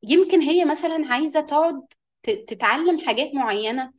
[0.04, 1.82] يمكن هي مثلا عايزة تقعد
[2.24, 3.94] تتعلم حاجات معينة.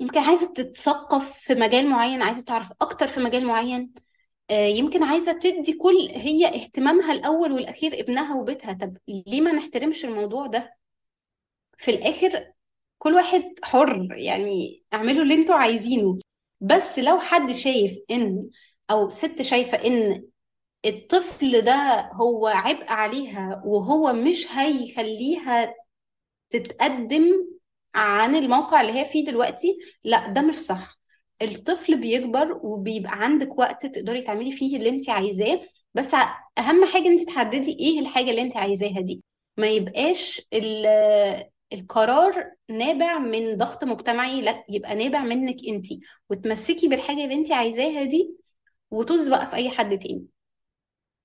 [0.00, 3.92] يمكن عايزة تتثقف في مجال معين عايزة تعرف أكتر في مجال معين.
[4.50, 8.72] آه، يمكن عايزة تدي كل هي اهتمامها الأول والأخير ابنها وبيتها.
[8.72, 10.76] طب ليه ما نحترمش الموضوع ده؟
[11.76, 12.52] في الآخر
[12.98, 16.18] كل واحد حر يعني اعملوا اللي أنتوا عايزينه.
[16.60, 18.48] بس لو حد شايف إن
[18.90, 20.24] أو ست شايفة إن
[20.86, 25.74] الطفل ده هو عبء عليها وهو مش هيخليها
[26.50, 27.24] تتقدم
[27.94, 30.98] عن الموقع اللي هي فيه دلوقتي لا ده مش صح.
[31.42, 35.60] الطفل بيكبر وبيبقى عندك وقت تقدري تعملي فيه اللي انت عايزاه
[35.94, 36.14] بس
[36.58, 39.24] أهم حاجة انت تحددي إيه الحاجة اللي انت عايزاها دي.
[39.56, 45.86] ما يبقاش ال- القرار نابع من ضغط مجتمعي لا يبقى نابع منك انت.
[46.30, 48.36] وتمسكي بالحاجة اللي انت عايزاها دي
[48.90, 50.26] وطز بقى في أي حد تاني.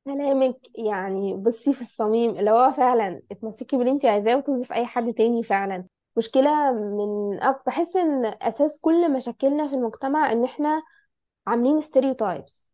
[0.06, 4.86] كلامك يعني بصي في الصميم اللي هو فعلا اتمسكي باللي انت عايزاه وطز في أي
[4.86, 5.86] حد تاني فعلا.
[6.18, 10.84] مشكلة من أك- بحس إن أساس كل مشاكلنا في المجتمع إن إحنا
[11.48, 12.70] عاملين stereotypes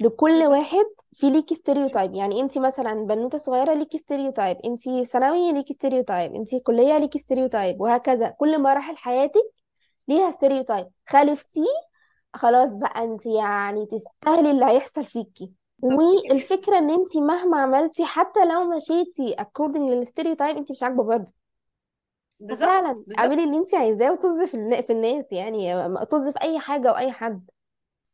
[0.00, 5.72] لكل واحد في ليكي stereotype يعني انت مثلا بنوتة صغيرة ليكي stereotype انت ثانوي ليكي
[5.74, 8.28] stereotype انت كلية ليكي stereotype وهكذا.
[8.30, 9.52] كل مراحل حياتك
[10.08, 11.66] ليها stereotype خالفتيه
[12.34, 15.52] خلاص بقى انت يعني تستاهلي اللي هيحصل فيكي.
[15.82, 21.32] والفكرة إن انت مهما عملتي حتى لو مشيتي according لل stereotype انت مش عاجبة برضه.
[22.40, 23.18] بالظبط ففعلا بالظبط.
[23.18, 27.12] اعملي اللي انت عايزاه وطز في النا- في الناس يعني طز في أي حاجة وأي
[27.12, 27.50] حد.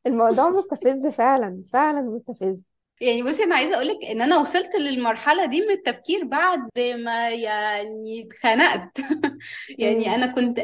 [0.07, 2.65] الموضوع مستفز فعلا فعلا مستفز.
[3.01, 8.27] يعني بصي أنا عايزة أقولك إن أنا وصلت للمرحلة دي من التفكير بعد ما يعني
[8.27, 8.99] اتخنقت.
[9.79, 10.15] يعني.
[10.15, 10.61] أنا كنت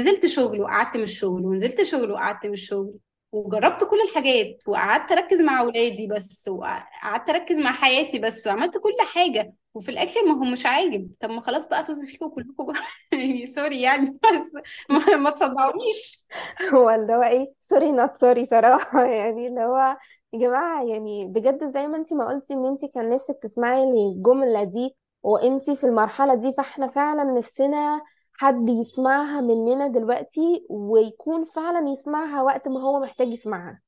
[0.00, 2.94] نزلت شغل وقعدت من الشغل ونزلت شغل وقعدت من الشغل.
[3.34, 8.96] وجربت كل الحاجات وقعدت أركز مع أولادي بس وقعدت أركز مع حياتي بس وعملت كل
[9.14, 11.10] حاجة وفي الآخر ما هو مش عاجب.
[11.20, 12.72] طب ما خلاص بقى طز فيكم كلكم
[13.12, 14.52] يعني سوري يعني بس
[14.90, 16.26] ما, ما تصدعونيش.
[16.74, 19.04] هو اللي هو إيه؟ sorry not sorry صراحة.
[19.20, 19.96] يعني اللي هو
[20.32, 24.64] يا جماعة يعني بجد زي ما انتي ما قلتي إن انتي كان نفسك تسمعي الجملة
[24.64, 28.00] دي وانتي في المرحلة دي فإحنا فعلا نفسنا
[28.34, 33.82] حد يسمعها مننا دلوقتي ويكون فعلا يسمعها وقت ما هو محتاج يسمعها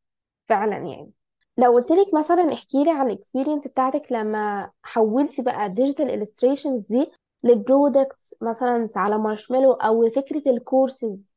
[0.47, 1.13] فعلا يعني.
[1.59, 6.27] لو قلت لك مثلا احكي لي عن ال experience بتاعتك لما حولتي بقى ال digital
[6.27, 11.37] illustrations دي ل products مثلا على مارشميلو أو فكرة الكورسز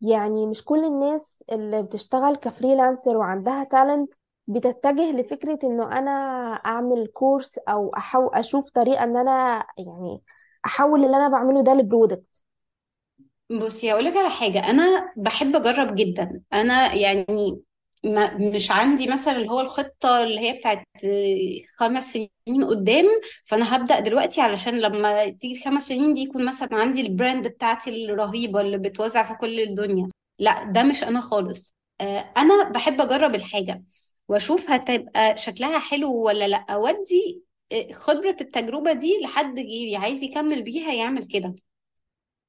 [0.00, 4.14] يعني مش كل الناس اللي بتشتغل ك freelancer وعندها talent
[4.46, 6.10] بتتجه لفكرة إنه أنا
[6.66, 10.22] أعمل course أو أحو أشوف طريقة إن أنا يعني
[10.66, 12.43] أحول اللي أنا بعمله ده ل product
[13.50, 14.70] بصي هقول لك على حاجة.
[14.70, 16.40] أنا بحب أجرب جدا.
[16.52, 17.26] أنا يعني
[18.04, 20.84] ما مش عندي مثلا اللي هو الخطة اللي هي بتاعت
[21.78, 23.04] خمس سنين قدام
[23.44, 28.04] فأنا هبدأ دلوقتي علشان لما تيجي خمس سنين دي يكون مثلا عندي ال brand بتاعتي
[28.04, 30.08] الرهيبة اللي بتوزع في كل الدنيا.
[30.38, 31.74] لا ده مش أنا خالص.
[32.00, 33.82] آه، أنا بحب أجرب الحاجة.
[34.28, 36.66] وأشوف هتبقى شكلها حلو ولا لأ.
[36.70, 37.42] أودي
[37.72, 39.96] آه، خبرة التجربة دي لحد غيري.
[39.96, 41.54] عايز يكمل بيها يعمل كده.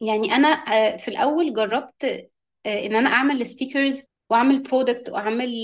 [0.01, 2.03] يعني أنا آه، في الأول جربت
[2.65, 5.63] آه، إن أنا أعمل stickers وأعمل product وأعمل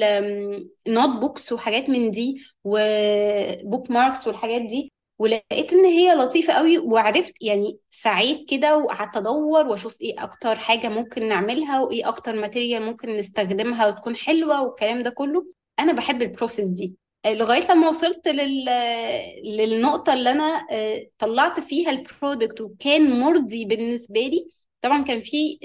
[0.87, 7.79] notebooks وحاجات من دي و bookmarks والحاجات دي ولقيت إن هي لطيفة قوي وعرفت يعني
[7.91, 13.87] سعيت كده وقعدت أدور وأشوف إيه أكتر حاجة ممكن نعملها وإيه أكتر material ممكن نستخدمها
[13.87, 15.45] وتكون حلوة والكلام ده كله.
[15.79, 16.95] أنا بحب ال process دي.
[17.25, 18.65] آه، لغاية لما وصلت لل...
[19.45, 24.47] للنقطة اللي أنا آه، طلعت فيها ال product وكان مرضي بالنسبة لي.
[24.81, 25.59] طبعا كان في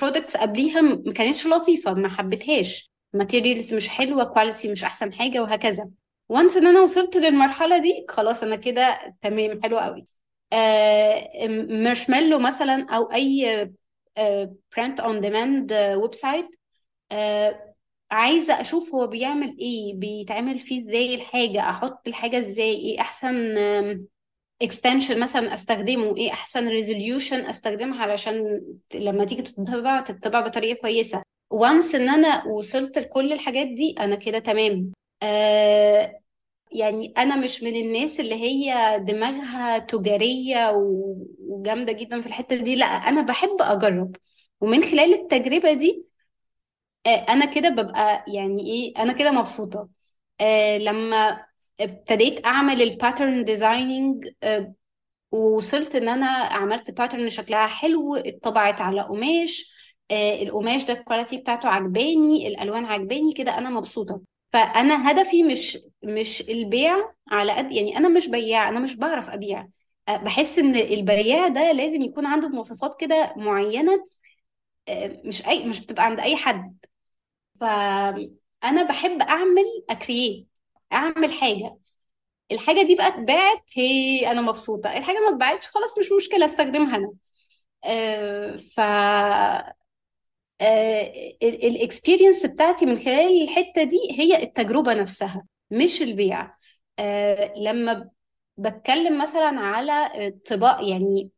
[0.00, 2.90] products قبليها م- ما كانتش لطيفة ما حبيتهاش.
[3.12, 5.90] materials مش حلوة quality مش أحسن حاجة وهكذا.
[6.28, 10.04] once إن أنا وصلت للمرحلة دي خلاص أنا كده تمام حلو قوي.
[11.82, 13.70] مارشميلو مثلا أو أي
[14.76, 16.46] print on demand website
[17.12, 17.67] آه،
[18.10, 23.34] عايزة أشوف هو بيعمل إيه بيتعمل فيه إزاي الحاجة أحط الحاجة إزاي إيه أحسن
[24.62, 28.62] extension مثلا أستخدمه إيه أحسن resolution أستخدمها علشان
[28.94, 31.22] لما تيجي تطبع تطبع بطريقة كويسة.
[31.50, 34.92] once إن أنا وصلت لكل الحاجات دي أنا كده تمام.
[35.22, 36.20] آه
[36.72, 42.76] يعني أنا مش من الناس اللي هي دماغها تجارية و- وجامدة جدا في الحتة دي
[42.76, 44.16] لأ أنا بحب أجرب.
[44.60, 46.04] ومن خلال التجربة دي
[47.06, 49.88] آه، أنا كده ببقى يعني إيه أنا كده مبسوطة.
[50.40, 51.46] آه لما
[51.80, 54.28] ابتديت أعمل ال pattern designing
[55.32, 59.72] ووصلت إن أنا عملت pattern شكلها حلو اتطبعت على قماش
[60.10, 64.20] آه القماش ده ال quality بتاعته عجباني الألوان عجباني كده أنا مبسوطة.
[64.52, 69.68] فأنا هدفي مش مش البيع على قد يعني أنا مش بياع أنا مش بعرف أبيع.
[70.08, 74.04] آه، بحس إن البياع ده لازم يكون عنده مواصفات كده معينة آه،
[75.24, 76.78] مش أي مش بتبقى عند أي حد.
[77.60, 80.48] فأنا بحب أعمل أ create
[80.92, 81.78] أعمل حاجة.
[82.52, 84.98] الحاجة دي بقى اتباعت هي أنا مبسوطة.
[84.98, 87.12] الحاجة ما اتباعتش خلاص مش مشكلة أستخدمها أنا.
[87.84, 88.80] آه، ف
[91.42, 96.54] ال experience بتاعتي من خلال الحتة دي هي التجربة نفسها مش البيع.
[96.98, 98.10] آه، لما
[98.56, 100.10] بتكلم مثلا على
[100.50, 101.37] طباع يعني آه،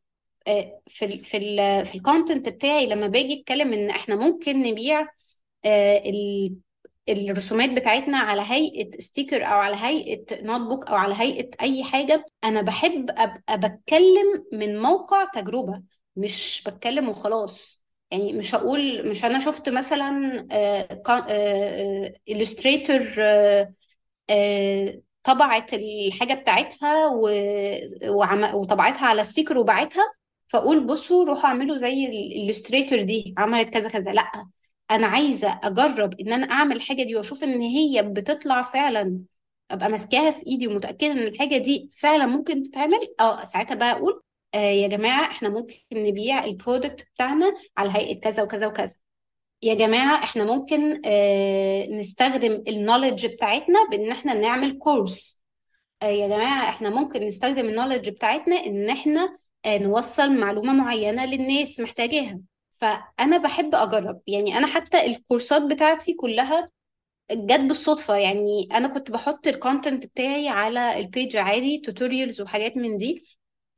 [0.88, 5.00] في ال في ال في ال content بتاعي لما باجي اتكلم إن إحنا ممكن نبيع
[5.64, 6.56] آه، ال-
[7.08, 12.62] الرسومات بتاعتنا على هيئة sticker أو على هيئة notebook أو على هيئة أي حاجة أنا
[12.62, 15.82] بحب أبقى بتكلم من موقع تجربة
[16.16, 20.46] مش بتكلم وخلاص يعني مش هقول مش أنا شفت مثلا
[22.30, 23.00] illustrator
[25.24, 27.06] طبعت الحاجة بتاعتها.
[28.54, 30.12] وطبعتها على sticker وبعتها
[30.50, 34.12] فاقول بصوا روحوا اعملوا زي ال illustrator دي عملت كذا كذا.
[34.12, 34.46] لأ
[34.90, 39.18] أنا عايزة أجرب إن أنا أعمل الحاجة دي وأشوف إن هي بتطلع فعلا.
[39.70, 42.98] أبقى ماسكاها في إيدي ومتأكدة إن الحاجة دي فعلا ممكن تتعمل.
[43.20, 44.22] أه ساعتها بقى أقول
[44.54, 48.94] آه يا جماعة إحنا ممكن نبيع ال product بتاعنا على هيئة كذا وكذا وكذا.
[49.62, 55.40] يا جماعة إحنا ممكن آه نستخدم ال knowledge بتاعتنا بإن إحنا نعمل course
[56.02, 59.36] آه، يا جماعة إحنا ممكن نستخدم ال knowledge بتاعتنا إن إحنا
[59.66, 62.40] نوصل معلومة معينة للناس محتاجاها.
[62.70, 64.20] فأنا بحب أجرب.
[64.26, 66.70] يعني أنا حتى ال courseات بتاعتي كلها
[67.32, 68.16] جت بالصدفة.
[68.16, 73.24] يعني أنا كنت بحط ال content بتاعي على ال page عادي tutorials وحاجات من دي.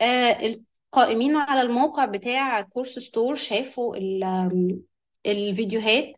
[0.01, 0.57] آه،
[0.93, 3.97] القائمين على الموقع بتاع Course Store شافوا
[5.27, 6.13] الفيديوهات.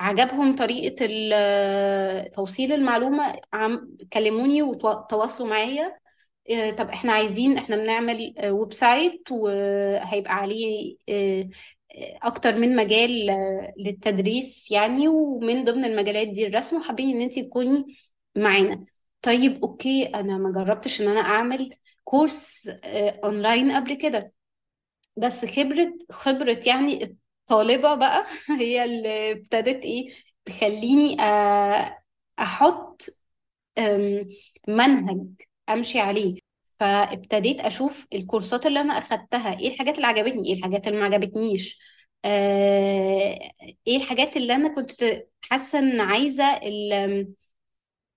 [0.00, 3.36] عجبهم طريقة ال- توصيل المعلومة.
[4.12, 5.86] كلموني وتواصلوا معايا.
[5.86, 6.05] آه،
[6.78, 11.48] طب إحنا عايزين إحنا بنعمل آه، website وهيبقى عليه آه،
[11.96, 17.38] آه، أكتر من مجال آه، للتدريس يعني ومن ضمن المجالات دي الرسم وحابين ان انت
[17.38, 17.96] تكوني
[18.36, 18.84] معانا.
[19.22, 21.70] طيب okay أنا ما جربتش ان أنا اعمل
[22.04, 24.32] course آه، اونلاين قبل كده.
[25.16, 28.26] بس خبرة خبرة يعني الطالبة بقى
[28.60, 30.10] هي اللي ابتدت إيه
[30.46, 31.98] تخليني آه،
[32.40, 33.02] أحط
[34.68, 35.26] منهج
[35.68, 36.34] امشي عليه.
[36.80, 41.04] فابتديت أشوف ال courseات اللي أنا اخدتها إيه الحاجات اللي عجبتني إيه الحاجات اللي ما
[41.06, 41.78] عجبتنيش
[42.24, 43.38] آه،
[43.86, 46.92] إيه الحاجات اللي أنا كنت حاسة ان عايزة ال-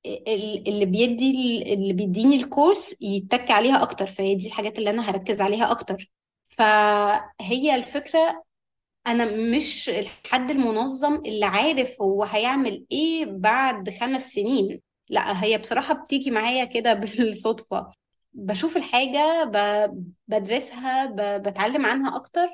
[0.06, 1.32] ال- اللي بيدي
[1.74, 6.12] اللي بيديني الكورس يتك عليها أكتر فهي دي الحاجات اللي أنا هركز عليها أكتر.
[6.48, 8.44] فهي الفكرة
[9.08, 9.26] أنا
[9.56, 14.82] مش الحد المنظم اللي عارف هو هيعمل إيه بعد خمس سنين.
[15.10, 17.92] لا هي بصراحة بتيجي معايا كده بالصدفة.
[18.34, 19.44] بشوف الحاجة
[20.28, 21.06] بدرسها
[21.38, 22.48] بتعلم عنها أكتر.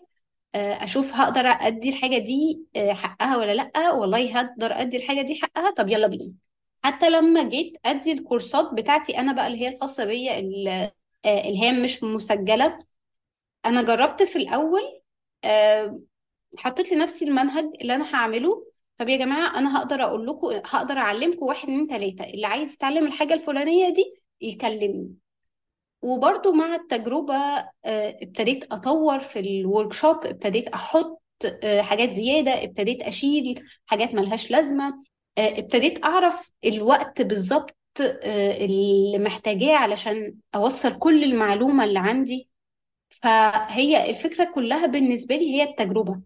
[0.56, 3.92] آه، أشوف هقدر أدي الحاجة دي آه، حقها ولا لأ.
[3.92, 6.34] والله هقدر أدي الحاجة دي حقها طب يلا بينا.
[6.84, 10.92] حتى لما جيت أدي الكورسات بتاعتي أنا بقى اللي هي الخاصة بيا اللي
[11.26, 12.80] آه، اللي هي مش مسجلة
[13.66, 15.02] أنا جربت في الأول
[15.44, 16.00] آه،
[16.58, 18.68] حطيت لنفسي المنهج اللي أنا هعمله.
[18.98, 23.08] طب يا جماعة أنا هقدر أقول لكم هقدر أعلمكم واحد اتنين تلاتة اللي عايز يتعلم
[23.08, 25.14] الحاجة الفلانية دي يكلمني.
[26.02, 27.70] وبرضو مع التجربة آه،
[28.22, 31.22] ابتديت أطور في الوركشوب ابتديت أحط
[31.64, 35.04] آه، حاجات زيادة ابتديت أشيل حاجات ملهاش لازمة
[35.38, 42.50] آه، ابتديت أعرف الوقت بالظبط اللي محتاجاه علشان أوصل كل المعلومة اللي عندي.
[43.10, 46.22] فهي الفكرة كلها بالنسبة لي هي التجربة.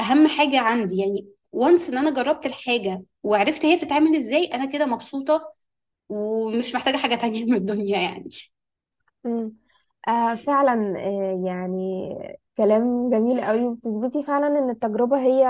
[0.00, 4.86] أهم حاجة عندي يعني وانس إن أنا جربت الحاجة وعرفت هي بتتعمل إزاي أنا كده
[4.86, 5.54] مبسوطة
[6.08, 8.30] ومش محتاجة حاجة تانية من الدنيا يعني.
[9.24, 9.56] مم.
[10.08, 12.08] آه فعلا آه يعني
[12.56, 15.46] كلام جميل قوي وبتثبتي فعلا إن التجربة هي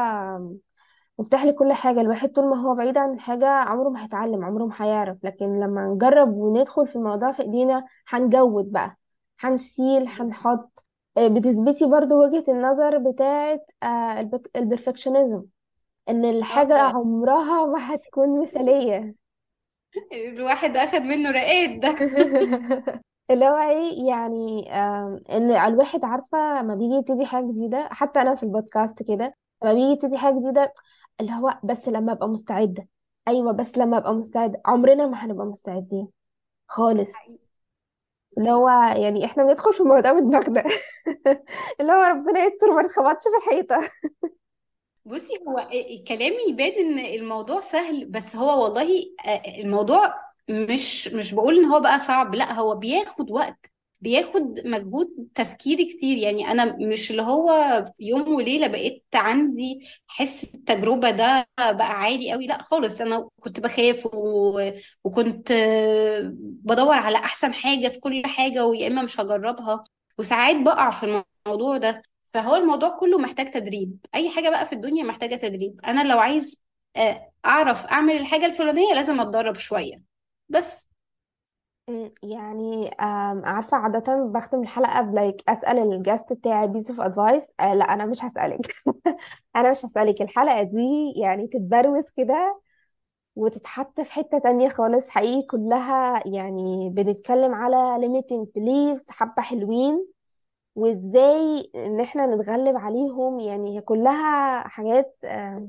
[1.18, 2.01] مفتاح لكل حاجة.
[2.01, 5.24] الواحد طول ما هو بعيد عن الحاجة عمره ما هيتعلم عمره ما هيعرف.
[5.24, 8.97] لكن لما نجرب وندخل في الموضوع في إيدينا هنجود بقى
[9.40, 10.82] هنشيل هنحط.
[11.19, 15.45] بتثبتي برضو وجهة النظر بتاعت آه البرفكشنزم
[16.11, 19.17] إن آه الحاجة ده عمرها ما هتكون مثالية.
[20.13, 21.81] الواحد أخد منه رقاد.
[21.81, 21.97] ده
[23.31, 28.35] اللي هو إيه يعني آم، إن الواحد عارفة لما بيجي يبتدي حاجة جديدة حتى أنا
[28.35, 29.35] في البودكاست كده
[29.65, 30.75] لما بيجي يبتدي حاجة جديدة
[31.21, 32.89] اللي هو بس لما أبقى مستعدة.
[33.29, 34.63] أيوه بس لما أبقى مستعدة.
[34.67, 36.09] عمرنا ما هنبقى مستعدين
[36.69, 37.33] خالص.
[38.39, 40.64] اللي هو يعني إحنا بندخل في الموضوع بدماغنا
[41.80, 43.91] اللي هو ربنا يستر ما نخبطش في الحيطة.
[45.05, 50.14] بصي هو الكلام يبان إن الموضوع سهل بس هو والله آه، الموضوع
[50.51, 53.72] مش مش بقول إن هو بقى صعب لأ هو بياخد وقت.
[54.03, 56.18] بياخد مجهود تفكيري كتير.
[56.18, 57.48] يعني أنا مش اللي هو
[57.96, 63.61] في يوم وليلة بقيت عندي حس التجربة ده بقى عالي قوي لا خالص أنا كنت
[63.61, 64.61] بخاف و...
[65.05, 65.53] وكنت
[66.64, 69.84] بدور على أحسن حاجة في كل حاجة ويا إما مش هجربها.
[70.18, 72.03] وساعات بقع في الموضوع ده.
[72.24, 73.98] فهو الموضوع كله محتاج تدريب.
[74.14, 75.80] أي حاجة بقى في الدنيا محتاجة تدريب.
[75.86, 76.59] أنا لو عايز
[76.96, 80.03] آه، أعرف أعمل الحاجة الفلانية لازم أتدرب شوية.
[80.48, 80.91] بس.
[82.22, 82.91] يعني
[83.45, 88.07] عارفة عادة بختم الحلقة ب like أسأل ال guest بتاعي piece of advice لأ أنا
[88.07, 88.74] مش هسألك.
[89.57, 90.22] أنا مش هسألك.
[90.22, 92.61] الحلقة دي يعني تتبروز كده
[93.37, 95.47] وتتحط في حتة تانية خالص حقيقي.
[95.49, 100.09] كلها يعني بنتكلم على limiting beliefs حبة حلوين
[100.76, 103.41] وإزاي إن إحنا نتغلب عليهم.
[103.41, 105.68] يعني هي كلها حاجات آه،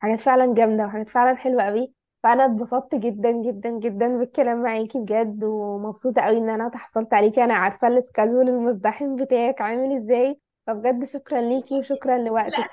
[0.00, 5.44] حاجات فعلا جامدة وحاجات فعلا حلوة قوي فأنا اتبسطت جدا جدا جدا بالكلام معاكي بجد
[5.44, 7.44] ومبسوطة قوي إن أنا تحصلت عليكي.
[7.44, 12.70] أنا عارفة السكادول المزدحم بتاعك عامل إزاي فبجد شكرا ليكي وشكرا لا لوقتك.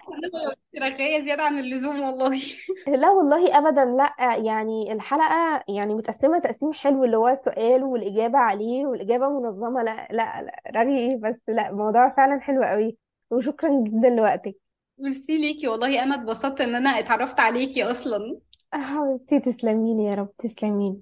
[0.77, 2.41] أنا رغاية زيادة عن اللزوم والله.
[2.87, 8.85] لا والله ابدا لا يعني الحلقة يعني متقسمة تقسيم حلو اللي هو السؤال والإجابة عليه
[8.85, 9.83] والإجابة منظمة.
[9.83, 12.97] لا لا, لا رغي إيه بس لا الموضوع فعلا حلو قوي
[13.31, 14.55] وشكرا جدا لوقتك.
[14.99, 16.03] ميرسي ليكي والله.
[16.03, 18.39] أنا اتبسطت إن أنا اتعرفت عليكي أصلا.
[18.73, 21.01] حبيبتي تسلميني يا رب تسلميني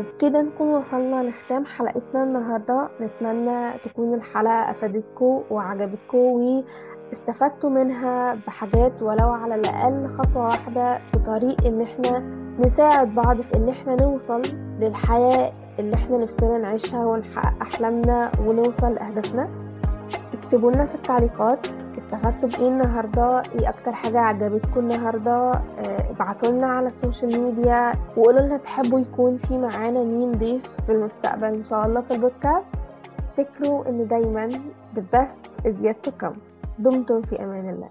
[0.00, 2.90] وبكده نكون وصلنا لختام حلقتنا النهاردة.
[3.00, 6.62] نتمنى تكون الحلقة أفادتكم وعجبتكم
[7.08, 12.18] واستفدتوا منها بحاجات ولو على الأقل خطوة واحدة في طريق إن إحنا
[12.58, 14.42] نساعد بعض في إن إحنا نوصل
[14.80, 19.48] للحياة اللي إحنا نفسنا نعيشها ونحقق أحلامنا ونوصل لأهدافنا.
[20.50, 21.66] اكتبوا لنا في التعليقات
[21.98, 27.94] استفدتوا بإيه النهارده إيه أكتر حاجة عجبتكم النهارده آه، ابعتوا لنا على ال social media
[28.16, 32.68] وقولوا لنا تحبوا يكون في معانا مين ضيف في المستقبل إن شاء الله في البودكاست.
[33.18, 34.50] افتكروا إن دايما
[34.96, 36.36] the best is yet to come.
[36.78, 37.88] دمتم في أمان الله.